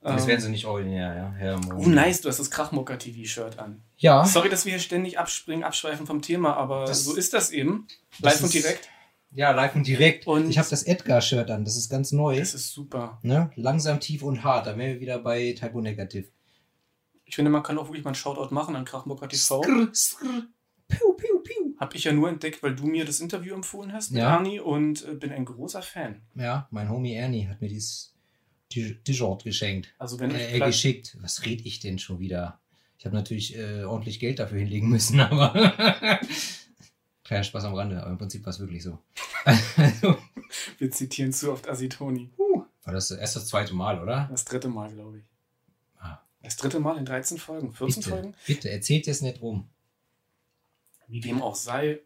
[0.00, 1.32] Das Ähm, werden sie nicht originär, ja.
[1.38, 3.80] Herr Mo- Oh, nice, du hast das Krachmucker-TV-Shirt an.
[3.96, 4.26] Ja.
[4.26, 7.86] Sorry, dass wir hier ständig abspringen, abschweifen vom Thema, aber Das- so ist das eben.
[8.20, 8.88] das Live und ist- direkt.
[9.32, 10.26] Ja, live und direkt.
[10.26, 11.64] Und- ich habe das Edgar-Shirt an.
[11.64, 12.38] Das ist ganz neu.
[12.38, 13.18] Das ist super.
[13.22, 13.50] Ne?
[13.56, 14.66] Langsam, tief und hart.
[14.66, 16.28] Da wären wir wieder bei Typo Negative.
[17.26, 19.62] Ich finde, man kann auch wirklich mal einen Shoutout machen an Krachmucker TV.
[19.62, 20.42] Skrr, skrr.
[20.88, 21.74] Piu, piu, piu.
[21.80, 24.36] Habe ich ja nur entdeckt, weil du mir das Interview empfohlen hast mit Ja.
[24.36, 26.20] Arni und äh, bin ein großer Fan.
[26.34, 28.14] Ja, mein Homie Ernie hat mir dieses
[28.70, 29.94] T-Shirt geschenkt.
[29.98, 31.16] Also wenn Äh, Pla- geschickt.
[31.20, 32.60] Was red ich denn schon wieder?
[32.98, 35.52] Ich habe natürlich äh, ordentlich Geld dafür hinlegen müssen, aber
[37.24, 38.98] kleiner Spaß am Rande, aber im Prinzip war es wirklich so.
[39.44, 40.16] Also,
[40.78, 42.30] wir zitieren zu oft Asitoni.
[42.84, 44.28] war das erst das zweite Mal, oder?
[44.30, 45.24] Das dritte Mal, glaube ich.
[46.44, 48.34] Das dritte Mal in 13 Folgen, 14 bitte, Folgen.
[48.46, 49.66] bitte, erzählt es nicht rum.
[51.08, 52.00] Wie dem auch sei,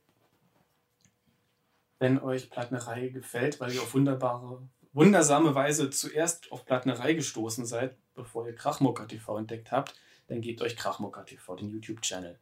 [1.99, 4.63] wenn euch Plattnerei gefällt, weil ihr auf wunderbare,
[4.93, 9.95] wundersame Weise zuerst auf Plattnerei gestoßen seid, bevor ihr Krachmucker TV entdeckt habt,
[10.29, 12.39] dann gebt euch Krachmucker TV, den YouTube-Channel.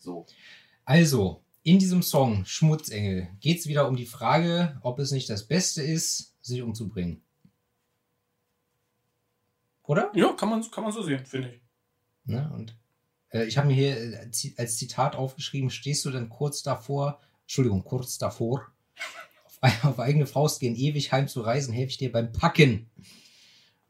[0.00, 0.26] So.
[0.84, 5.46] Also, in diesem Song Schmutzengel geht es wieder um die Frage, ob es nicht das
[5.46, 7.22] Beste ist, sich umzubringen.
[9.92, 10.10] Oder?
[10.14, 11.60] Ja, kann man, kann man so sehen, finde ich.
[12.24, 12.50] Ne?
[12.54, 12.74] Und
[13.28, 17.84] äh, ich habe mir hier äh, als Zitat aufgeschrieben, stehst du dann kurz davor, Entschuldigung,
[17.84, 18.66] kurz davor,
[19.44, 22.90] auf, auf eigene Faust gehen, ewig heim zu reisen, helfe ich dir beim Packen.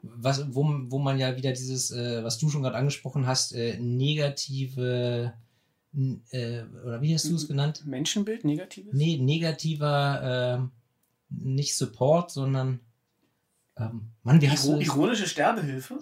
[0.01, 3.79] Was, wo, wo man ja wieder dieses, äh, was du schon gerade angesprochen hast, äh,
[3.79, 5.31] negative,
[6.31, 7.85] äh, oder wie hast du es genannt?
[7.85, 8.93] Menschenbild, negatives?
[8.93, 10.71] Nee, negativer, ähm,
[11.29, 12.81] nicht Support, sondern,
[13.77, 15.97] ähm, Mann, wie hast Iro du ironische Sterbehilfe?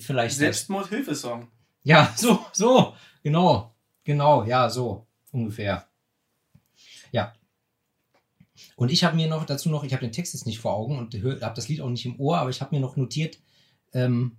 [0.00, 0.38] Vielleicht das.
[0.38, 1.48] Selbstmordhilfesong.
[1.82, 3.74] Ja, so, so, genau,
[4.04, 5.86] genau, ja, so ungefähr.
[7.12, 7.32] Ja.
[8.76, 10.98] Und ich habe mir noch dazu noch, ich habe den Text jetzt nicht vor Augen
[10.98, 13.38] und habe das Lied auch nicht im Ohr, aber ich habe mir noch notiert,
[13.92, 14.36] ähm,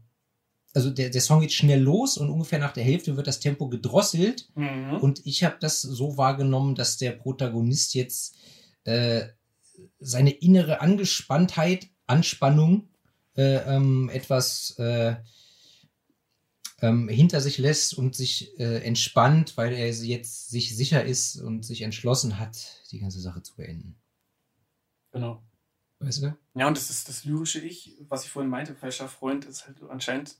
[0.73, 3.67] also der, der Song geht schnell los und ungefähr nach der Hälfte wird das Tempo
[3.67, 4.49] gedrosselt.
[4.53, 4.97] Mhm.
[5.01, 8.35] Und ich habe das so wahrgenommen, dass der Protagonist jetzt
[8.83, 9.23] äh,
[9.99, 12.89] seine innere Angespanntheit, Anspannung
[13.35, 15.15] äh, ähm, etwas äh,
[16.81, 21.63] ähm, hinter sich lässt und sich äh, entspannt, weil er jetzt sich sicher ist und
[21.63, 23.95] sich entschlossen hat, die ganze Sache zu beenden.
[25.11, 25.43] Genau.
[25.99, 26.37] Weißt du?
[26.53, 29.81] Ja, und das ist das lyrische Ich, was ich vorhin meinte, falscher Freund, ist halt
[29.89, 30.35] anscheinend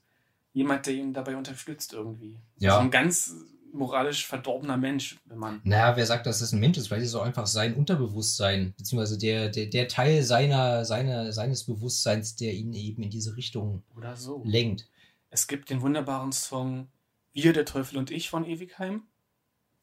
[0.52, 2.38] jemand, der ihn dabei unterstützt irgendwie.
[2.58, 2.74] Ja.
[2.74, 3.34] So ein ganz
[3.72, 5.60] moralisch verdorbener Mensch, wenn man.
[5.64, 6.90] Naja, wer sagt, dass das ein Mensch ist?
[6.90, 12.36] Es ist auch einfach sein Unterbewusstsein, beziehungsweise der, der, der Teil seiner, seiner, seines Bewusstseins,
[12.36, 14.42] der ihn eben in diese Richtung Oder so.
[14.44, 14.88] lenkt.
[15.30, 16.88] Es gibt den wunderbaren Song
[17.32, 19.02] Wir, der Teufel und ich von Ewigheim.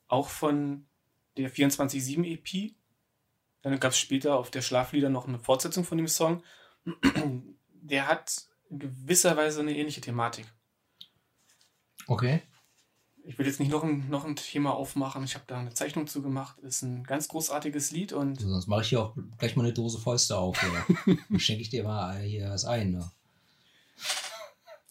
[0.07, 0.85] Auch von
[1.37, 2.73] der 24-7 EP.
[3.61, 6.43] Dann gab es später auf der Schlaflieder noch eine Fortsetzung von dem Song.
[7.81, 10.45] Der hat in gewisser Weise eine ähnliche Thematik.
[12.07, 12.41] Okay.
[13.27, 15.23] Ich will jetzt nicht noch ein, noch ein Thema aufmachen.
[15.23, 16.59] Ich habe da eine Zeichnung zu gemacht.
[16.59, 19.73] Ist ein ganz großartiges Lied und So, sonst mache ich hier auch gleich mal eine
[19.73, 20.61] Dose Fäuste auf.
[20.63, 21.17] Oder?
[21.29, 22.91] Dann schenke ich dir mal hier was ein.
[22.91, 23.11] Ne?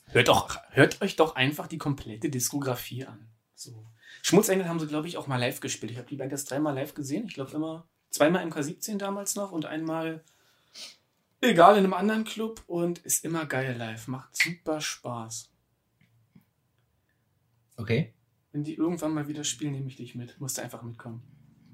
[0.06, 3.28] hört, doch, hört euch doch einfach die komplette Diskografie an.
[3.54, 3.86] So.
[4.22, 5.92] Schmutzengel haben sie, glaube ich, auch mal live gespielt.
[5.92, 7.26] Ich habe die Band erst dreimal live gesehen.
[7.26, 10.24] Ich glaube immer zweimal MK17 damals noch und einmal
[11.40, 14.08] egal in einem anderen Club und ist immer geil live.
[14.08, 15.50] Macht super Spaß.
[17.76, 18.12] Okay.
[18.54, 20.40] Wenn die irgendwann mal wieder spielen, nehme ich dich mit.
[20.40, 21.24] Musst du einfach mitkommen.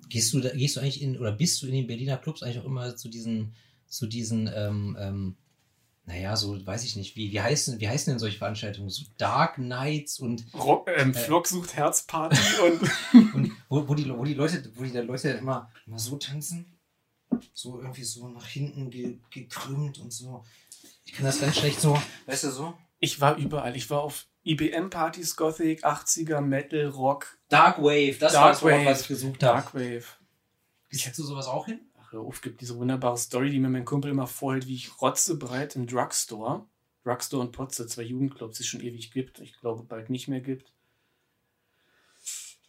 [0.08, 2.58] Gehst du, da, gehst du eigentlich in, oder bist du in den Berliner Clubs eigentlich
[2.58, 3.54] auch immer zu diesen,
[3.86, 5.36] zu diesen, ähm, ähm,
[6.06, 8.88] naja, so weiß ich nicht, wie, wie, heißen, wie heißen denn solche Veranstaltungen?
[8.88, 11.14] So Dark Nights und, Rock, ähm, Äh.
[11.18, 15.70] Flock sucht Herzparty und und wo, wo, die, wo die Leute, wo die Leute immer,
[15.86, 16.78] immer so tanzen?
[17.52, 20.44] So irgendwie so nach hinten ge, gekrümmt und so.
[21.04, 22.74] Ich kann das ganz schlecht so, weißt du so?
[23.00, 23.76] ich war überall.
[23.76, 28.72] Ich war auf IBM-Partys, Gothic, 80er, Metal, Rock, Dark Wave, das war Dark das Wort,
[28.74, 28.84] Wave.
[28.86, 29.60] was ich gesucht habe.
[29.60, 30.04] Darkwave.
[30.90, 31.80] Gehst du sowas auch hin?
[32.00, 35.00] Ach, hör auf, gibt diese wunderbare Story, die mir mein Kumpel immer vorhält, wie ich
[35.00, 36.66] rotzebreit im Drugstore,
[37.04, 40.40] Drugstore und Potze, zwei Jugendclubs, die es schon ewig gibt, ich glaube bald nicht mehr
[40.40, 40.72] gibt.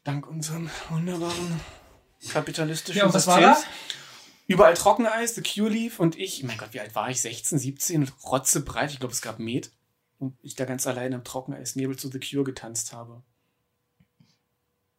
[0.03, 1.59] Dank unserem wunderbaren
[2.29, 3.57] kapitalistischen Ja, und was war da?
[4.47, 7.21] Überall Trockeneis, The Cure Leaf und ich, mein Gott, wie alt war ich?
[7.21, 9.71] 16, 17 und rotzebreit, ich glaube, es gab Met.
[10.21, 13.23] Und ich da ganz allein im Trockeneis-Nebel zu The Cure getanzt habe.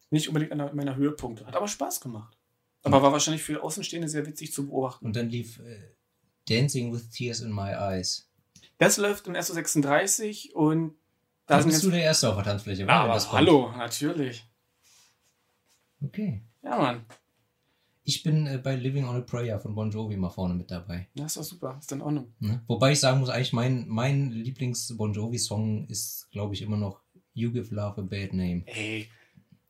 [0.09, 2.37] Nicht unbedingt einer meiner Höhepunkte, hat aber Spaß gemacht.
[2.83, 5.05] Aber war wahrscheinlich für Außenstehende sehr witzig zu beobachten.
[5.05, 5.95] Und dann lief äh,
[6.49, 8.29] Dancing with Tears in My Eyes.
[8.77, 10.97] Das läuft im SO36 und
[11.45, 12.83] Da da sind bist du der Erste auf der Tanzfläche.
[12.83, 13.31] Ja, aber kommt.
[13.31, 14.45] hallo, natürlich.
[16.01, 16.41] Okay.
[16.61, 17.05] Ja, Mann.
[18.05, 21.07] Ich bin äh, bei Living on a Prayer von Bon Jovi mal vorne mit dabei.
[21.15, 21.77] Das ist doch super.
[21.79, 22.33] Ist in Ordnung.
[22.39, 22.61] Ne?
[22.67, 26.99] Wobei ich sagen muss, eigentlich mein, mein Lieblings-Bon Jovi-Song ist, glaube ich, immer noch
[27.33, 28.63] You Give Love a Bad Name.
[28.65, 29.07] Ey,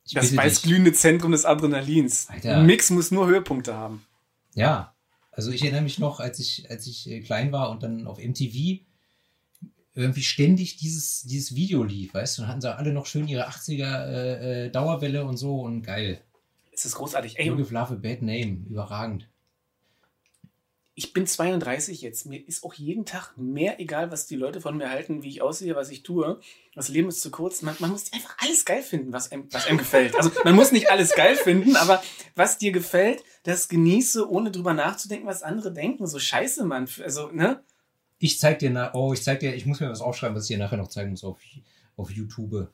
[0.06, 0.64] Ich das bitte weiß dich.
[0.64, 2.28] glühende Zentrum des Adrenalins.
[2.30, 2.58] Alter.
[2.58, 4.04] Ein Mix muss nur Höhepunkte haben.
[4.56, 4.96] Ja,
[5.32, 8.18] also ich erinnere mich noch, als ich, als ich äh, klein war und dann auf
[8.18, 8.82] MTV
[9.96, 13.48] irgendwie ständig dieses, dieses Video lief, weißt du, dann hatten sie alle noch schön ihre
[13.48, 16.20] 80er äh, äh, Dauerwelle und so und geil.
[16.74, 17.38] Es ist großartig.
[17.40, 19.30] Ey, Love a Bad Name, überragend.
[20.96, 22.26] ich bin 32 jetzt.
[22.26, 25.42] Mir ist auch jeden Tag mehr egal, was die Leute von mir halten, wie ich
[25.42, 26.40] aussehe, was ich tue.
[26.76, 27.62] Das Leben ist zu kurz.
[27.64, 30.16] Man, man muss einfach alles geil finden, was einem, was einem gefällt.
[30.16, 32.04] Also man muss nicht alles geil finden, aber
[32.36, 36.06] was dir gefällt, das genieße, ohne drüber nachzudenken, was andere denken.
[36.06, 36.88] So scheiße, Mann.
[37.04, 37.64] Also, ne?
[38.20, 40.56] Ich zeig dir nach, oh, ich zeig dir, ich muss mir was aufschreiben, was ich
[40.56, 41.40] dir nachher noch zeigen muss auf,
[41.98, 42.70] auf YouTube.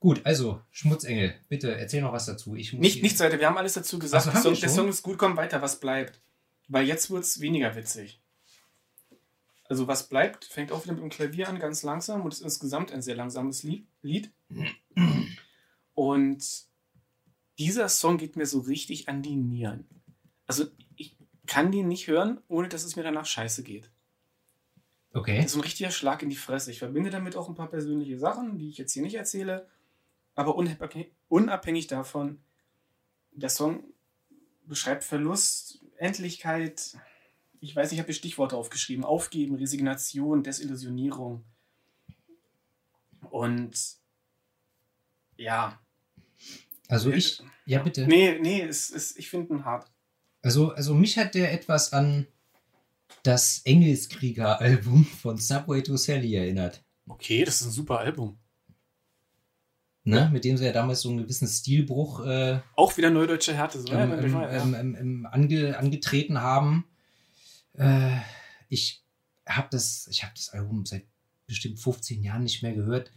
[0.00, 2.54] Gut, also, Schmutzengel, bitte erzähl noch was dazu.
[2.54, 3.40] Ich muss Nicht, nichts weiter.
[3.40, 4.24] Wir haben alles dazu gesagt.
[4.24, 4.68] So, der, Song, der?
[4.68, 5.60] Song ist gut, komm weiter.
[5.60, 6.20] Was bleibt?
[6.68, 8.20] Weil jetzt wird es weniger witzig.
[9.64, 12.92] Also, was bleibt, fängt auch wieder mit dem Klavier an, ganz langsam und ist insgesamt
[12.92, 13.86] ein sehr langsames Lied.
[14.02, 14.30] Lied.
[15.94, 16.44] Und
[17.58, 19.84] dieser Song geht mir so richtig an die Nieren.
[20.46, 23.90] Also, ich kann den nicht hören, ohne dass es mir danach scheiße geht.
[25.12, 25.38] Okay.
[25.38, 26.70] Das ist ein richtiger Schlag in die Fresse.
[26.70, 29.66] Ich verbinde damit auch ein paar persönliche Sachen, die ich jetzt hier nicht erzähle.
[30.38, 32.38] Aber unabhängig, davon,
[33.32, 33.82] der Song
[34.66, 36.96] beschreibt Verlust, Endlichkeit.
[37.58, 39.04] Ich weiß nicht, ich habe hier Stichworte aufgeschrieben.
[39.04, 41.42] Aufgeben, Resignation, Desillusionierung.
[43.30, 43.76] Und
[45.36, 45.80] ja.
[46.86, 48.06] Also ich, ja bitte.
[48.06, 49.90] Nee, nee, es, es, ich finde ihn hart.
[50.42, 52.28] Also, also mich hat der etwas an
[53.24, 56.84] das Engelskrieger-Album von Subway to Sally erinnert.
[57.08, 58.38] Okay, das ist ein super Album.
[60.08, 60.30] Ne?
[60.32, 63.80] Mit dem sie ja damals so einen gewissen Stilbruch äh, Auch wieder neudeutsche Härte.
[63.80, 64.52] So, ähm, ähm, ja.
[64.60, 66.84] ähm, ange, angetreten haben.
[67.74, 68.16] Äh,
[68.68, 69.02] ich
[69.46, 71.04] habe das, ich habe das Album seit
[71.46, 73.10] bestimmt 15 Jahren nicht mehr gehört.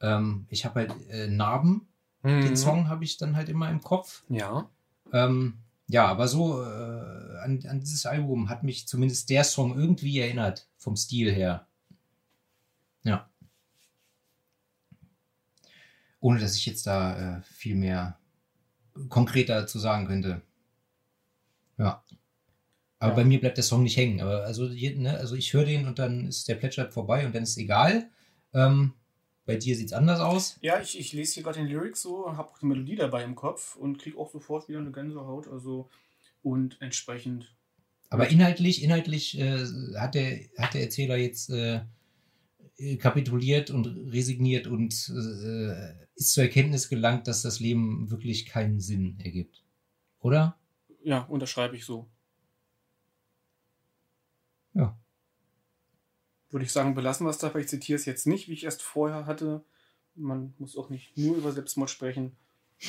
[0.00, 1.88] Ähm, ich habe halt äh, Narben,
[2.22, 2.42] Mhm.
[2.42, 4.24] den Song habe ich dann halt immer im Kopf.
[4.28, 4.68] Ja.
[5.12, 10.18] Ähm, ja, aber so äh, an, an dieses Album hat mich zumindest der Song irgendwie
[10.18, 11.66] erinnert, vom Stil her.
[13.04, 13.28] Ja.
[16.20, 18.18] Ohne dass ich jetzt da äh, viel mehr
[19.08, 20.42] konkreter zu sagen könnte.
[21.78, 22.02] Ja.
[22.98, 23.16] Aber Ja.
[23.16, 24.20] bei mir bleibt der Song nicht hängen.
[24.20, 27.44] Aber also, ne, also ich höre den und dann ist der Plätschert vorbei und dann
[27.44, 28.10] ist egal.
[28.52, 28.94] Ähm,
[29.46, 30.58] bei dir sieht es anders aus.
[30.60, 33.34] Ja, ich, ich lese hier gerade den Lyrics so, habe auch die Melodie dabei im
[33.36, 35.48] Kopf und kriege auch sofort wieder eine Gänsehaut.
[35.48, 35.88] Also
[36.42, 37.54] und entsprechend.
[38.10, 39.64] Aber inhaltlich, inhaltlich äh,
[39.96, 41.80] hat, der, hat der Erzähler jetzt äh,
[42.98, 49.18] kapituliert und resigniert und äh, ist zur Erkenntnis gelangt, dass das Leben wirklich keinen Sinn
[49.22, 49.64] ergibt.
[50.20, 50.56] Oder?
[51.02, 52.08] Ja, unterschreibe ich so.
[54.74, 54.96] Ja.
[56.50, 57.60] Würde ich sagen, belassen wir es dabei.
[57.60, 59.64] Ich zitiere es jetzt nicht, wie ich erst vorher hatte.
[60.14, 62.36] Man muss auch nicht nur über Selbstmord sprechen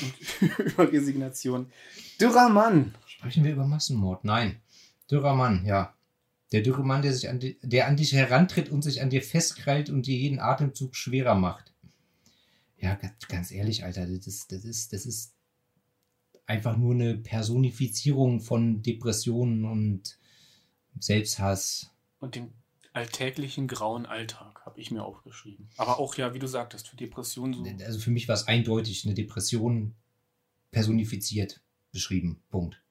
[0.02, 1.72] und über Resignation.
[2.20, 2.96] Dürrer Mann.
[3.08, 4.24] Sprechen wir über Massenmord?
[4.24, 4.62] Nein.
[5.10, 5.94] Dürrer Mann, ja.
[6.52, 9.22] Der dürre Mann, der, sich an di der an dich herantritt und sich an dir
[9.22, 11.74] festkrallt und dir jeden Atemzug schwerer macht.
[12.78, 12.98] Ja,
[13.28, 15.34] ganz, ehrlich, Alter, das ist, das ist, das ist
[16.46, 20.18] einfach nur eine Personifizierung von Depressionen und
[21.00, 21.92] Selbsthass.
[22.20, 22.54] Und den
[22.94, 25.70] alltäglichen grauen Alltag habe ich mir aufgeschrieben.
[25.78, 27.86] Aber auch ja, wie du sagtest, für Depressionen so.
[27.86, 29.94] Also für mich war es eindeutig eine Depression
[30.72, 32.42] personifiziert beschrieben.
[32.50, 32.82] Punkt.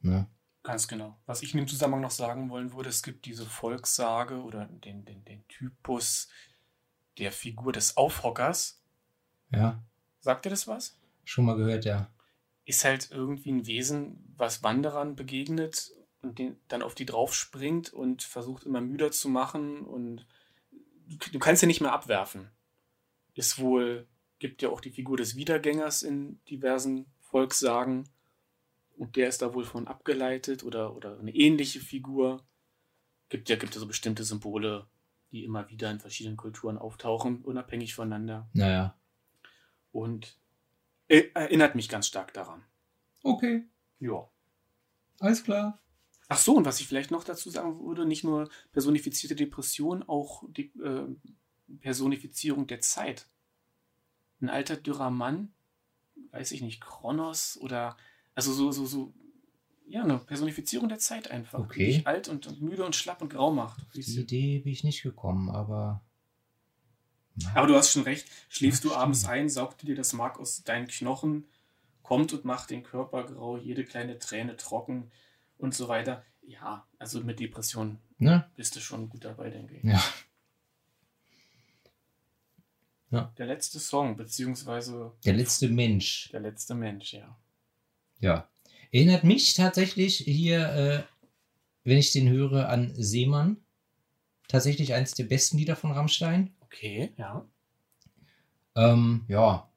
[0.00, 0.26] Ne?
[0.70, 1.18] Ganz genau.
[1.26, 5.04] Was ich in dem Zusammenhang noch sagen wollen würde, es gibt diese Volkssage oder den,
[5.04, 6.28] den, den Typus
[7.18, 8.82] der Figur des Aufhockers.
[9.52, 9.82] Ja,
[10.20, 10.96] Sagt dir das was?
[11.24, 12.10] schon mal gehört, ja.
[12.64, 15.92] Ist halt irgendwie ein Wesen, was Wanderern begegnet
[16.22, 20.26] und den, dann auf die drauf springt und versucht immer müder zu machen und
[21.06, 22.50] du, du kannst ja nicht mehr abwerfen.
[23.34, 24.08] Ist wohl,
[24.38, 28.08] gibt ja auch die Figur des Wiedergängers in diversen Volkssagen
[29.00, 32.44] und der ist da wohl von abgeleitet oder, oder eine ähnliche Figur.
[33.30, 34.86] Gibt ja, gibt ja so bestimmte Symbole,
[35.32, 38.50] die immer wieder in verschiedenen Kulturen auftauchen, unabhängig voneinander.
[38.52, 38.94] Naja.
[39.90, 40.36] Und
[41.08, 42.62] äh, erinnert mich ganz stark daran.
[43.22, 43.64] Okay,
[44.00, 44.28] Ja.
[45.18, 45.78] alles klar.
[46.28, 50.44] Ach so, und was ich vielleicht noch dazu sagen würde, nicht nur personifizierte Depression, auch
[50.50, 51.06] die äh,
[51.80, 53.30] Personifizierung der Zeit.
[54.42, 55.54] Ein alter, dürrer Mann,
[56.32, 57.96] weiß ich nicht, Kronos oder,
[58.34, 59.12] also so, so, so,
[59.88, 61.58] ja, eine Personifizierung der Zeit einfach.
[61.58, 61.86] Okay.
[61.86, 63.82] Die dich alt und, und müde und schlapp und grau macht.
[63.82, 66.02] Auf die Idee bin ich nicht gekommen, aber.
[67.54, 70.62] Aber du hast schon recht, schläfst Ja, du abends ein, saugt dir das Mark aus
[70.62, 71.46] deinen Knochen,
[72.02, 75.10] kommt und macht den Körper grau, jede kleine Träne trocken
[75.56, 76.24] und so weiter.
[76.42, 78.44] Ja, also mit Depression Ne?
[78.56, 79.84] bist du schon gut dabei, denke ich.
[83.12, 83.32] Ja.
[83.38, 86.28] Der letzte Song, beziehungsweise Der letzte Mensch.
[86.32, 87.36] der letzte Mensch, ja.
[88.20, 88.48] Ja.
[88.92, 91.02] Erinnert mich tatsächlich hier, äh,
[91.84, 93.56] wenn ich den höre, an Seemann.
[94.48, 96.54] Tatsächlich eins der besten Lieder von Rammstein.
[96.60, 97.46] Okay, ja.
[98.74, 99.68] Ähm, ja.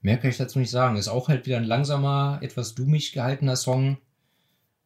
[0.00, 0.96] Mehr kann ich dazu nicht sagen.
[0.96, 3.98] Ist auch halt wieder ein langsamer, etwas dummig gehaltener Song.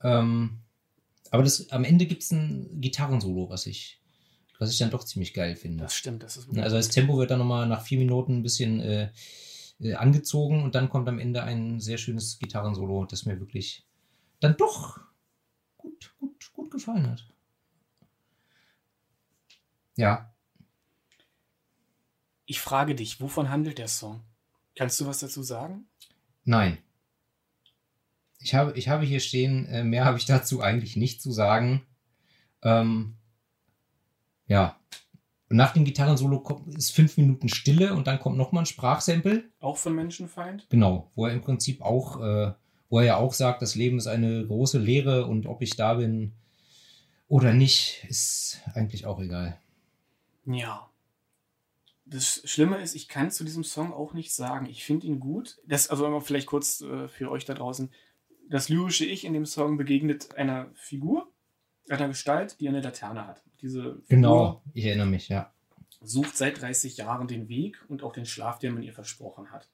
[0.02, 0.60] Ähm,
[1.30, 4.00] aber das, am Ende gibt es ein Gitarrensolo, was ich,
[4.58, 5.84] was ich dann doch ziemlich geil finde.
[5.84, 8.80] Das stimmt, das ist Also das Tempo wird dann nochmal nach vier Minuten ein bisschen
[8.80, 9.10] äh,
[9.80, 13.86] äh, angezogen und dann kommt am Ende ein sehr schönes Gitarrensolo, das mir wirklich
[14.40, 15.00] dann doch
[15.76, 17.26] gut, gut, gut gefallen hat.
[19.96, 20.32] Ja,
[22.50, 24.22] Ich frage dich, wovon handelt der Song?
[24.74, 25.86] Kannst du was dazu sagen?
[26.44, 26.78] nein.
[28.40, 31.86] Ich habe, ich habe hier stehen, äh, mehr habe ich dazu eigentlich nicht zu sagen.
[32.62, 33.16] Ähm,
[34.46, 34.77] ja.
[35.50, 39.44] Und nach dem Gitarrensolo kommt, ist fünf Minuten Stille und dann kommt nochmal ein Sprachsample.
[39.60, 40.66] Auch von Menschenfeind?
[40.68, 42.52] Genau, wo er im Prinzip auch, äh,
[42.90, 45.94] wo er ja auch sagt, das Leben ist eine große Lehre und ob ich da
[45.94, 46.32] bin
[47.28, 49.58] oder nicht, ist eigentlich auch egal.
[50.46, 50.90] Ja.
[52.04, 54.66] Das Schlimme ist, ich kann zu diesem Song auch nichts sagen.
[54.66, 55.58] Ich finde ihn gut.
[55.66, 57.90] Das, also vielleicht kurz äh, für euch da draußen.
[58.48, 61.30] Das lyrische Ich in dem Song begegnet einer Figur,
[61.90, 63.42] einer Gestalt, die eine Laterne hat.
[63.60, 65.52] Diese Figur Genau, ich erinnere mich, ja.
[66.00, 69.68] sucht seit 30 Jahren den Weg und auch den Schlaf, den man ihr versprochen hat.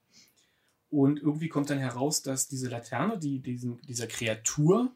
[0.91, 4.93] Und irgendwie kommt dann heraus, dass diese Laterne, die diesen, dieser Kreatur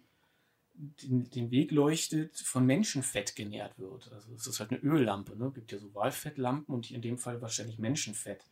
[0.79, 4.11] den, den Weg leuchtet, von Menschenfett genährt wird.
[4.13, 5.37] Also es ist halt eine Öllampe.
[5.37, 5.51] Ne?
[5.53, 8.45] gibt ja so Walfettlampen und in dem Fall wahrscheinlich Menschenfett.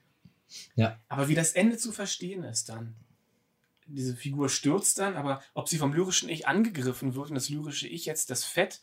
[0.75, 0.99] Ja.
[1.09, 2.97] Aber wie das Ende zu verstehen ist dann.
[3.87, 7.89] Diese Figur stürzt dann, aber ob sie vom lyrischen Ich angegriffen wird und das lyrische
[7.89, 8.83] Ich jetzt das Fett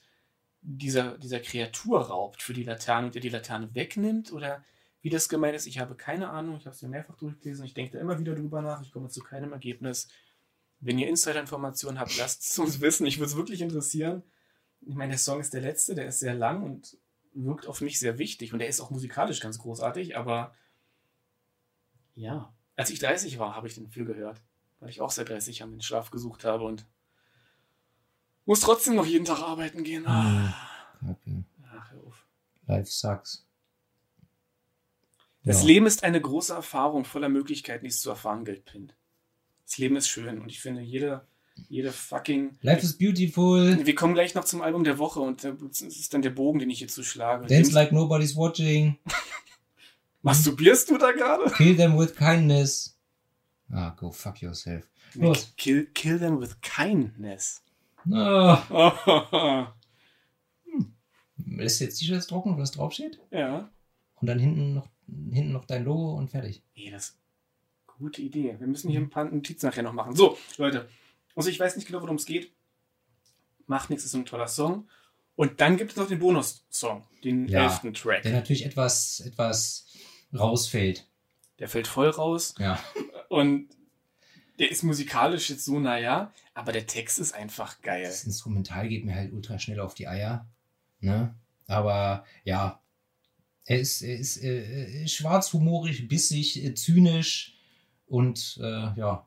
[0.61, 4.63] dieser, dieser Kreatur raubt für die Laterne und ihr die Laterne wegnimmt oder
[5.01, 5.67] wie das gemeint ist.
[5.67, 6.55] Ich habe keine Ahnung.
[6.57, 7.65] Ich habe es ja mehrfach durchgelesen.
[7.65, 8.81] Ich denke da immer wieder drüber nach.
[8.81, 10.07] Ich komme zu keinem Ergebnis.
[10.79, 13.05] Wenn ihr Insider-Informationen habt, lasst es uns wissen.
[13.05, 14.23] Ich würde es wirklich interessieren.
[14.81, 16.97] Ich meine, der Song ist der letzte, der ist sehr lang und
[17.33, 18.53] wirkt auf mich sehr wichtig.
[18.53, 20.55] Und der ist auch musikalisch ganz großartig, aber
[22.15, 22.53] ja.
[22.75, 24.41] Als ich 30 war, habe ich den viel gehört.
[24.83, 26.85] Weil ich auch seit 30 Jahren den Schlaf gesucht habe und
[28.45, 30.05] muss trotzdem noch jeden Tag arbeiten gehen.
[30.05, 30.53] Ah.
[30.99, 31.45] Kacke.
[31.73, 32.25] Ach, hör auf.
[32.67, 33.45] Life sucks.
[35.45, 35.67] Das Ja.
[35.67, 38.93] Leben ist eine große Erfahrung voller Möglichkeiten, die es zu erfahren gilt, Pint.
[39.65, 41.25] Das Leben ist schön und ich finde, jede,
[41.69, 42.57] jede fucking.
[42.61, 43.85] Life is beautiful.
[43.85, 46.59] Wir kommen gleich noch zum Album der Woche und äh, das ist dann der Bogen,
[46.59, 47.47] den ich hier zuschlage.
[47.47, 48.97] Dance like nobody's watching.
[50.23, 51.49] Masturbierst du da gerade?
[51.51, 52.92] Kill them with kindness.
[53.73, 54.87] Ah, go fuck yourself.
[55.15, 55.53] Los.
[55.57, 57.63] Kill, kill them with kindness.
[58.11, 59.73] Ah,
[61.45, 63.19] lässt jetzt T-Shirts drucken, wo das draufsteht?
[63.31, 63.69] ja.
[64.15, 66.63] Und dann hinten noch, hinten noch dein Logo und fertig.
[66.75, 67.17] Nee, das ist
[67.87, 68.55] eine gute Idee.
[68.57, 70.15] Wir müssen hier ein paar Notizen nachher noch machen.
[70.15, 70.87] So, Leute.
[71.35, 72.53] Also ich weiß nicht genau, worum es geht.
[73.67, 74.87] Macht nichts, ist ein toller Song.
[75.35, 78.21] Und dann gibt es noch den Bonus-Song, den Ja, elften Track.
[78.21, 79.87] Der natürlich etwas, etwas
[80.33, 81.05] rausfällt.
[81.59, 82.55] Der fällt voll raus.
[82.59, 82.79] Ja.
[83.33, 83.69] Und
[84.59, 88.03] der ist musikalisch jetzt so, naja, aber der Text ist einfach geil.
[88.03, 90.47] Das Instrumental geht mir halt ultra schnell auf die Eier.
[90.99, 91.33] Ne?
[91.65, 92.79] Aber ja,
[93.65, 97.57] er ist, er ist äh, äh, schwarzhumorig, bissig, äh, zynisch
[98.05, 99.25] und äh, ja,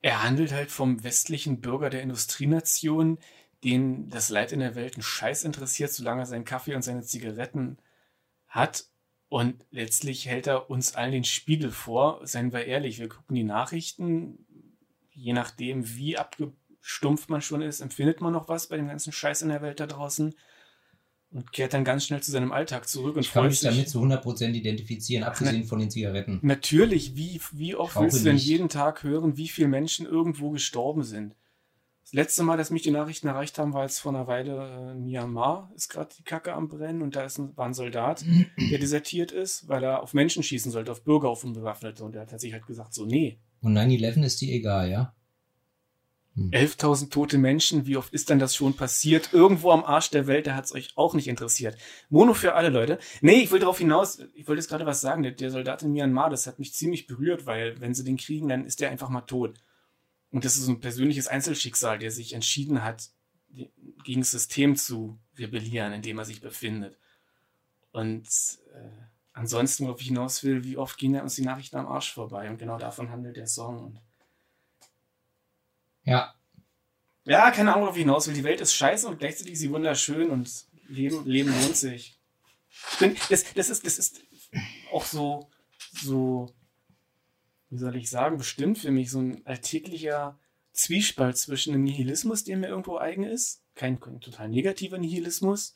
[0.00, 3.18] Er handelt halt vom westlichen Bürger der Industrienation,
[3.64, 7.02] den das Leid in der Welt einen Scheiß interessiert, solange er seinen Kaffee und seine
[7.02, 7.78] Zigaretten
[8.46, 8.84] hat.
[9.28, 12.20] Und letztlich hält er uns allen den Spiegel vor.
[12.24, 14.46] Seien wir ehrlich, wir gucken die Nachrichten.
[15.12, 19.42] Je nachdem, wie abgestumpft man schon ist, empfindet man noch was bei dem ganzen Scheiß
[19.42, 20.34] in der Welt da draußen.
[21.30, 23.68] Und kehrt dann ganz schnell zu seinem Alltag zurück und ich kann freut mich sich.
[23.68, 26.38] damit zu 100% identifizieren, abgesehen von den Zigaretten.
[26.40, 31.02] Natürlich, wie, wie oft willst du denn jeden Tag hören, wie viele Menschen irgendwo gestorben
[31.02, 31.34] sind?
[32.08, 34.94] Das letzte Mal, dass mich die Nachrichten erreicht haben, war jetzt vor einer Weile äh,
[34.94, 38.24] Myanmar, ist gerade die Kacke am Brennen und da ist ein, war ein Soldat,
[38.70, 42.02] der desertiert ist, weil er auf Menschen schießen sollte, auf Bürger, auf Unbewaffnete.
[42.02, 45.14] Und der hat sich halt gesagt, so, nee, Und 9-11 ist dir egal, ja?
[46.38, 49.34] 11.000 tote Menschen, wie oft ist denn das schon passiert?
[49.34, 51.76] Irgendwo am Arsch der Welt, da hat es euch auch nicht interessiert.
[52.08, 52.98] Mono für alle Leute.
[53.20, 55.92] Nee, ich will darauf hinaus, ich wollte jetzt gerade was sagen, der, der Soldat in
[55.92, 59.10] Myanmar, das hat mich ziemlich berührt, weil wenn sie den kriegen, dann ist der einfach
[59.10, 59.58] mal tot.
[60.30, 63.10] Und das ist so ein persönliches Einzelschicksal, der sich entschieden hat,
[64.04, 66.98] gegen das System zu rebellieren, in dem er sich befindet.
[67.92, 68.28] Und
[68.74, 68.90] äh,
[69.32, 72.48] ansonsten, worauf ich hinaus will, wie oft gehen ja uns die Nachrichten am Arsch vorbei?
[72.50, 73.98] Und genau davon handelt der Song.
[76.04, 76.34] Ja.
[77.24, 78.34] ja, keine Ahnung, worauf ich hinaus will.
[78.34, 82.18] Die Welt ist scheiße und gleichzeitig ist sie wunderschön und Leben, Leben lohnt sich.
[82.92, 84.20] Ich bin, das, das, ist, das ist
[84.92, 85.50] auch so,
[85.92, 86.54] so,
[87.70, 90.38] wie soll ich sagen, bestimmt für mich so ein alltäglicher
[90.72, 95.74] Zwiespalt zwischen einem Nihilismus, der mir irgendwo eigen ist, kein, total negativer Nihilismus,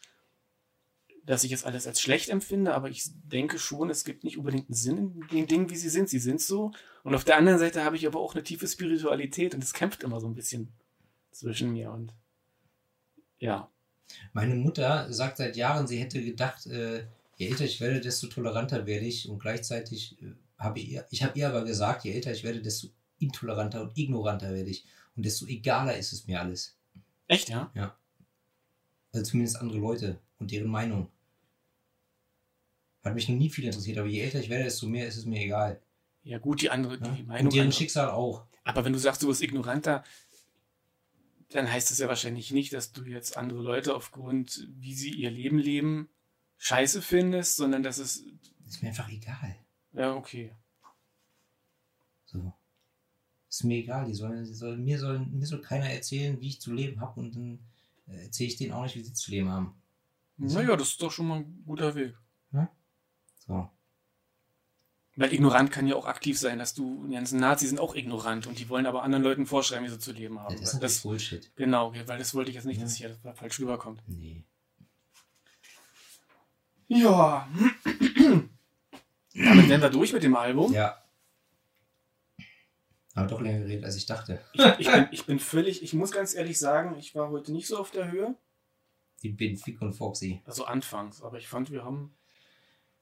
[1.24, 4.68] dass ich es alles als schlecht empfinde, aber ich denke schon, es gibt nicht unbedingt
[4.68, 6.08] einen Sinn in den Dingen, wie sie sind.
[6.08, 6.72] Sie sind so.
[7.04, 10.02] Und auf der anderen Seite habe ich aber auch eine tiefe Spiritualität und es kämpft
[10.02, 10.72] immer so ein bisschen
[11.30, 12.12] zwischen mir und
[13.38, 13.68] ja.
[14.32, 18.86] Meine Mutter sagt seit Jahren, sie hätte gedacht, äh, je älter ich werde, desto toleranter
[18.86, 19.28] werde ich.
[19.28, 22.62] Und gleichzeitig äh, habe ich ihr, ich habe ihr aber gesagt, je älter ich werde,
[22.62, 22.88] desto
[23.18, 24.84] intoleranter und ignoranter werde ich.
[25.16, 26.76] Und desto egaler ist es mir alles.
[27.28, 27.70] Echt, ja?
[29.12, 31.08] Also zumindest andere Leute und deren Meinung.
[33.04, 35.24] Hat mich noch nie viel interessiert, aber je älter ich werde, desto mehr ist es
[35.26, 35.82] mir egal.
[36.22, 37.08] Ja, gut, die andere, Ja?
[37.08, 37.46] die Meinung.
[37.46, 38.46] und deren anderer- Schicksal auch.
[38.64, 40.04] Aber wenn du sagst, du bist ignoranter,
[41.50, 45.30] dann heißt das ja wahrscheinlich nicht, dass du jetzt andere Leute aufgrund, wie sie ihr
[45.30, 46.08] Leben leben,
[46.58, 48.24] scheiße findest, sondern dass es,
[48.68, 49.56] Ist mir einfach egal.
[49.94, 50.54] Ja, okay.
[52.26, 52.52] So.
[53.48, 54.06] Ist mir egal.
[54.06, 57.20] Die sollen, die sollen, mir, soll, mir soll keiner erzählen, wie ich zu leben habe
[57.20, 57.58] und dann
[58.08, 59.74] äh, erzähle ich denen auch nicht, wie sie zu leben haben.
[60.38, 62.14] Naja, das ist doch schon mal ein guter Weg.
[63.46, 63.68] So.
[65.16, 68.46] Weil ignorant kann ja auch aktiv sein, dass du, die ganzen Nazis sind auch ignorant
[68.46, 70.54] und die wollen aber anderen Leuten vorschreiben, wie sie zu leben haben.
[70.54, 71.52] Das ist natürlich Bullshit.
[71.56, 72.84] genau, weil das wollte ich jetzt nicht, Ja.
[72.84, 74.00] dass hier das falsch rüberkommt.
[74.06, 74.44] Nee.
[76.88, 77.48] Ja.
[79.34, 80.72] Damit wären wir durch mit dem Album.
[80.72, 80.98] Ja.
[83.14, 84.40] Aber doch länger geredet, als ich dachte.
[84.52, 87.66] Ich, ich, bin, ich bin völlig, ich muss ganz ehrlich sagen, ich war heute nicht
[87.66, 88.34] so auf der Höhe.
[89.22, 90.40] Die bin Fick und Foxy.
[90.46, 92.14] Also anfangs, aber ich fand, wir haben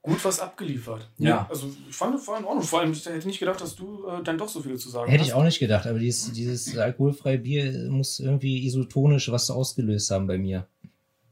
[0.02, 1.08] gut was abgeliefert.
[1.18, 1.46] Ja.
[1.48, 2.64] Also ich fand es war in Ordnung.
[2.64, 5.10] Vor allem, ich hätte nicht gedacht, dass du äh, dann doch so viel zu sagen
[5.10, 5.28] Hätte hast.
[5.28, 10.26] ich auch nicht gedacht, aber dieses, dieses alkoholfreie Bier muss irgendwie isotonisch was ausgelöst haben
[10.26, 10.66] bei mir.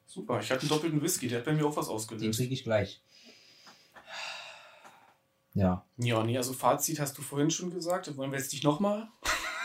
[0.06, 2.38] Super, ich hatte einen doppelten Whisky, der hat bei mir auch was Den ausgelöst.
[2.38, 3.02] kriege ich gleich.
[5.54, 5.84] Ja.
[5.96, 8.14] Ja, nee, also Fazit hast du vorhin schon gesagt.
[8.16, 9.08] Wollen wir jetzt nicht nochmal?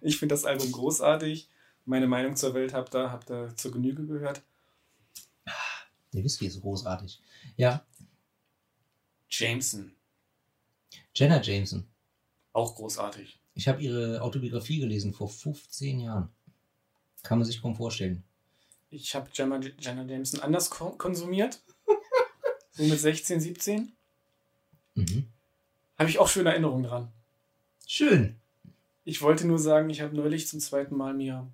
[0.00, 1.48] ich finde das Album großartig.
[1.84, 4.42] Meine Meinung zur Welt habt ihr, habt ihr zur Genüge gehört.
[6.12, 7.20] Der Whisky ist großartig.
[7.56, 7.84] Ja.
[9.28, 9.92] Jameson,
[11.14, 11.86] Jenna Jameson.
[12.52, 13.40] auch großartig.
[13.54, 16.28] Ich habe ihre Autobiografie gelesen vor 15 Jahren.
[17.22, 18.24] Kann man sich kaum vorstellen.
[18.88, 21.62] Ich habe Jenna, Jenna Jameson anders ko konsumiert.
[22.72, 23.92] so mit 16, 17.
[24.94, 25.26] Mhm.
[25.98, 27.12] Habe ich auch schöne Erinnerungen dran.
[27.86, 28.36] Schön.
[29.04, 31.46] Ich wollte nur sagen, ich habe neulich zum zweiten Mal mir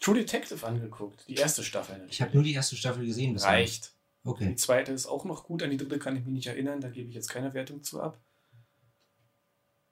[0.00, 1.24] True Detective angeguckt.
[1.28, 2.06] Die erste Staffel.
[2.10, 3.34] Ich habe nur die erste Staffel gesehen.
[3.34, 3.50] bisher.
[3.50, 3.92] Reicht.
[4.24, 4.48] Okay.
[4.48, 6.88] Die zweite ist auch noch gut, an die dritte kann ich mich nicht erinnern, da
[6.90, 8.18] gebe ich jetzt keine Wertung zu ab.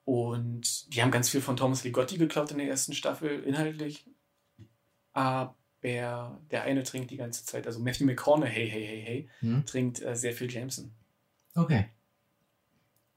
[0.04, 4.04] Und die haben ganz viel von Thomas Ligotti geklaut in der ersten Staffel, inhaltlich.
[5.12, 9.64] Aber der eine trinkt die ganze Zeit, also Matthew McConaughey, hey, hey, hey, Hm?
[9.66, 10.90] trinkt äh, sehr viel Jameson.
[11.54, 11.86] Okay.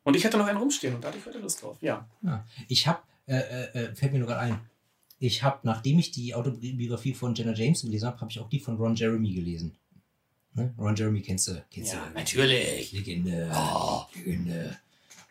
[0.03, 1.77] Und ich hatte noch einen rumstehen und da hatte ich heute Lust drauf.
[1.81, 2.07] Ja.
[2.67, 4.59] Ich habe, äh, äh, äh, fällt mir nur gerade ein,
[5.19, 8.59] ich habe, nachdem ich die Autobiografie von Jenna Jameson gelesen habe, habe ich auch die
[8.59, 9.75] von Ron Jeremy gelesen.
[10.53, 10.73] Ne?
[10.77, 11.63] Ron Jeremy kennst du.
[11.69, 12.13] Kennst Ja, du?
[12.15, 12.91] natürlich.
[12.91, 13.49] Legende.
[13.53, 14.03] Oh.
[14.15, 14.77] Legende.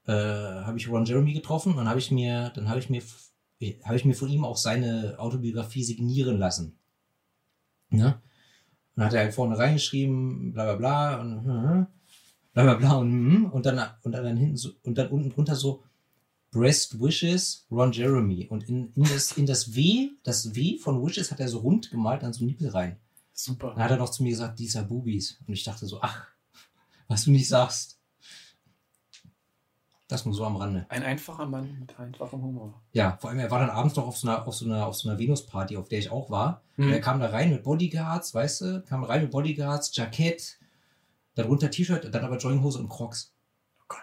[0.07, 3.03] äh, habe ich Ron Jeremy getroffen und habe ich mir, dann habe ich mir,
[3.83, 6.77] habe ich mir von ihm auch seine Autobiografie signieren lassen.
[7.89, 8.05] Ne?
[8.95, 11.87] Und dann hat er halt vorne reingeschrieben, bla bla bla und hm,
[12.53, 15.55] bla bla bla und, hm, und dann und dann hinten so, und dann unten drunter
[15.55, 15.83] so
[16.51, 21.31] Breast Wishes Ron Jeremy und in, in das in das W, das W von Wishes
[21.31, 22.97] hat er so rund gemalt an so Nippel rein.
[23.33, 23.69] Super.
[23.69, 26.27] Dann hat er noch zu mir gesagt, dieser Boobies und ich dachte so, ach,
[27.07, 27.98] was du nicht sagst.
[30.09, 30.87] Das nur so am Rande.
[30.89, 32.81] Ein einfacher Mann mit einfachem Humor.
[32.93, 34.95] Ja, vor allem er war dann abends noch auf so einer auf so einer auf
[34.95, 36.63] so einer Venus Party, auf der ich auch war.
[36.77, 36.87] Hm.
[36.87, 40.57] Und er kam da rein mit Bodyguards, weißt du, kam rein mit Bodyguards, Jackett,
[41.35, 43.33] darunter T-Shirt, dann aber Jogginghose und Crocs.
[43.81, 44.01] Oh Gott.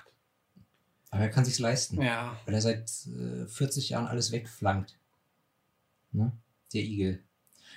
[1.10, 2.36] Aber er kann sich's leisten, Ja.
[2.44, 4.96] weil er seit äh, 40 Jahren alles wegflankt.
[6.12, 6.30] Ne?
[6.72, 7.24] Der Igel.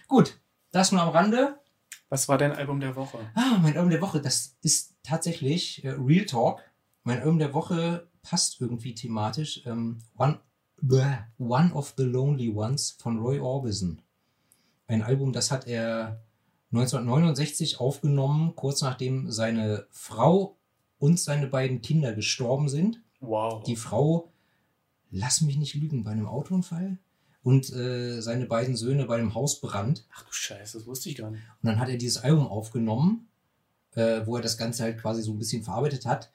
[0.07, 0.39] Gut,
[0.71, 1.57] das nur am Rande.
[2.09, 3.17] Was war dein Album der Woche?
[3.33, 6.61] Ah, mein Album der Woche, das ist tatsächlich äh, Real Talk.
[7.03, 9.63] Mein Album der Woche passt irgendwie thematisch.
[9.65, 10.39] Ähm, One,
[10.81, 14.01] bäh, One of the Lonely Ones von Roy Orbison.
[14.87, 16.23] Ein Album, das hat er
[16.71, 20.57] 1969 aufgenommen, kurz nachdem seine Frau
[20.99, 23.01] und seine beiden Kinder gestorben sind.
[23.19, 23.63] Wow.
[23.63, 24.31] Die Frau,
[25.11, 26.97] lass mich nicht lügen, bei einem Autounfall
[27.41, 30.05] und äh, seine beiden Söhne bei einem Hausbrand.
[30.13, 31.41] Ach du Scheiße, das wusste ich gar nicht.
[31.61, 33.27] Und dann hat er dieses Album aufgenommen,
[33.95, 36.31] äh, wo er das Ganze halt quasi so ein bisschen verarbeitet hat.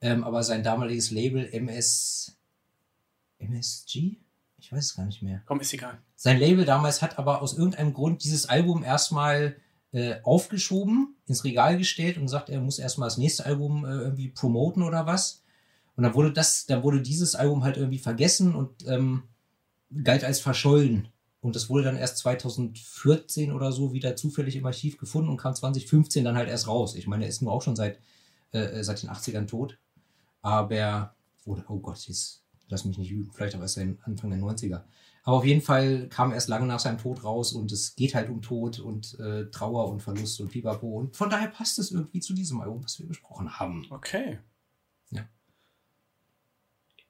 [0.00, 2.36] Ähm, aber sein damaliges Label MS.
[3.38, 4.16] MSG?
[4.58, 5.42] Ich weiß es gar nicht mehr.
[5.46, 5.98] Komm, ist egal.
[6.16, 9.56] Sein Label damals hat aber aus irgendeinem Grund dieses Album erstmal
[9.92, 14.28] äh, aufgeschoben, ins Regal gestellt und gesagt, er muss erstmal das nächste Album äh, irgendwie
[14.28, 15.42] promoten oder was.
[15.96, 19.24] Und dann wurde das, dann wurde dieses Album halt irgendwie vergessen und ähm,
[20.04, 21.08] galt als verschollen.
[21.40, 25.54] Und das wurde dann erst 2014 oder so wieder zufällig im Archiv gefunden und kam
[25.54, 26.94] 2015 dann halt erst raus.
[26.94, 27.98] Ich meine, er ist nur auch schon seit,
[28.52, 29.78] äh, seit den 80ern tot.
[30.42, 31.14] Aber,
[31.44, 34.82] oder, oh Gott, jetzt lass mich nicht lügen, vielleicht auch erst Anfang der 90er.
[35.22, 38.14] Aber auf jeden Fall kam er erst lange nach seinem Tod raus und es geht
[38.14, 40.98] halt um Tod und äh, Trauer und Verlust und Pipapo.
[40.98, 43.86] Und von daher passt es irgendwie zu diesem Album, was wir besprochen haben.
[43.90, 44.38] Okay.
[45.10, 45.28] Ja.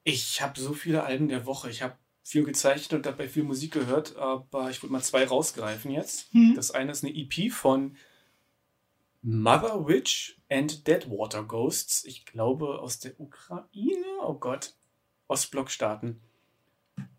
[0.03, 1.71] Ich habe so viele Alben der Woche.
[1.71, 5.91] Ich habe viel gezeichnet und dabei viel Musik gehört, aber ich würde mal zwei rausgreifen
[5.91, 6.33] jetzt.
[6.33, 6.55] Hm.
[6.55, 7.97] Das eine ist eine EP von
[9.23, 12.05] Mother Witch and Deadwater Ghosts.
[12.05, 14.05] Ich glaube aus der Ukraine.
[14.23, 14.75] Oh Gott.
[15.29, 16.21] Ostblockstaaten.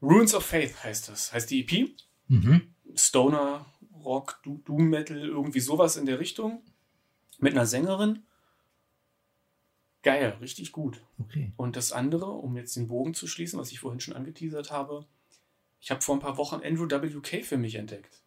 [0.01, 1.31] Ruins of Faith heißt das.
[1.33, 1.89] Heißt die EP.
[2.27, 2.73] Mhm.
[2.95, 3.65] Stoner,
[4.03, 6.61] Rock, Do- Doom Metal, irgendwie sowas in der Richtung.
[7.39, 8.23] Mit einer Sängerin.
[10.03, 11.01] Geil, richtig gut.
[11.19, 11.53] Okay.
[11.57, 15.05] Und das andere, um jetzt den Bogen zu schließen, was ich vorhin schon angeteasert habe,
[15.79, 18.20] ich habe vor ein paar Wochen Andrew WK für mich entdeckt.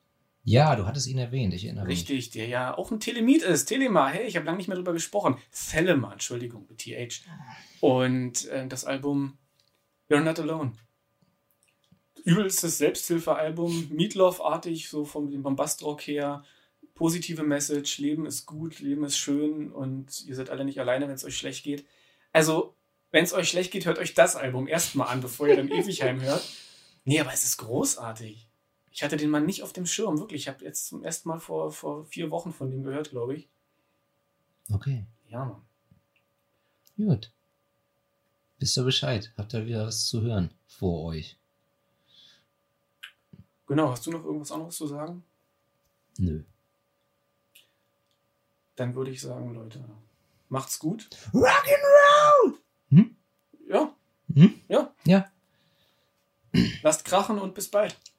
[0.47, 2.01] Ja, du hattest ihn erwähnt, ich erinnere mich.
[2.01, 3.65] Richtig, der ja auch ein Telemit ist.
[3.65, 5.39] Telema, hey, ich habe lange nicht mehr drüber gesprochen.
[5.51, 7.23] Thelema, Entschuldigung, mit TH.
[7.81, 9.39] Und äh, das Album
[10.11, 10.73] You're Not Alone.
[12.25, 16.45] Übelstes Selbsthilfealbum, Meatloaf-artig, so vom dem Bombastrock her.
[16.95, 21.15] Positive Message, Leben ist gut, Leben ist schön und ihr seid alle nicht alleine, wenn
[21.15, 21.87] es euch schlecht geht.
[22.33, 22.77] Also,
[23.11, 26.21] wenn es euch schlecht geht, hört euch das Album erstmal an, bevor ihr dann Ewigheim
[26.21, 26.47] hört.
[27.05, 28.49] Nee, aber es ist großartig.
[28.95, 30.43] Ich hatte den Mann nicht auf dem Schirm, wirklich.
[30.43, 33.49] Ich habe jetzt zum ersten Mal vor, vor vier Wochen von dem gehört, glaube ich.
[34.73, 35.63] Okay, Ja, Mann.
[36.97, 37.31] gut.
[38.61, 39.33] wisst ihr Bescheid.
[39.37, 41.37] Habt ihr wieder was zu hören vor euch?
[43.67, 45.25] Genau, hast du noch irgendwas anderes zu sagen?
[46.19, 46.45] Nö.
[48.77, 49.85] Dann würde ich sagen, Leute,
[50.49, 51.09] macht's gut.
[51.33, 52.55] Rock'n'Roll!
[52.91, 53.17] Hm?
[53.69, 53.93] Ja,
[54.35, 54.61] Hm?
[54.69, 54.95] ja.
[55.05, 55.31] Ja.
[56.83, 57.99] Lasst krachen und bis bald.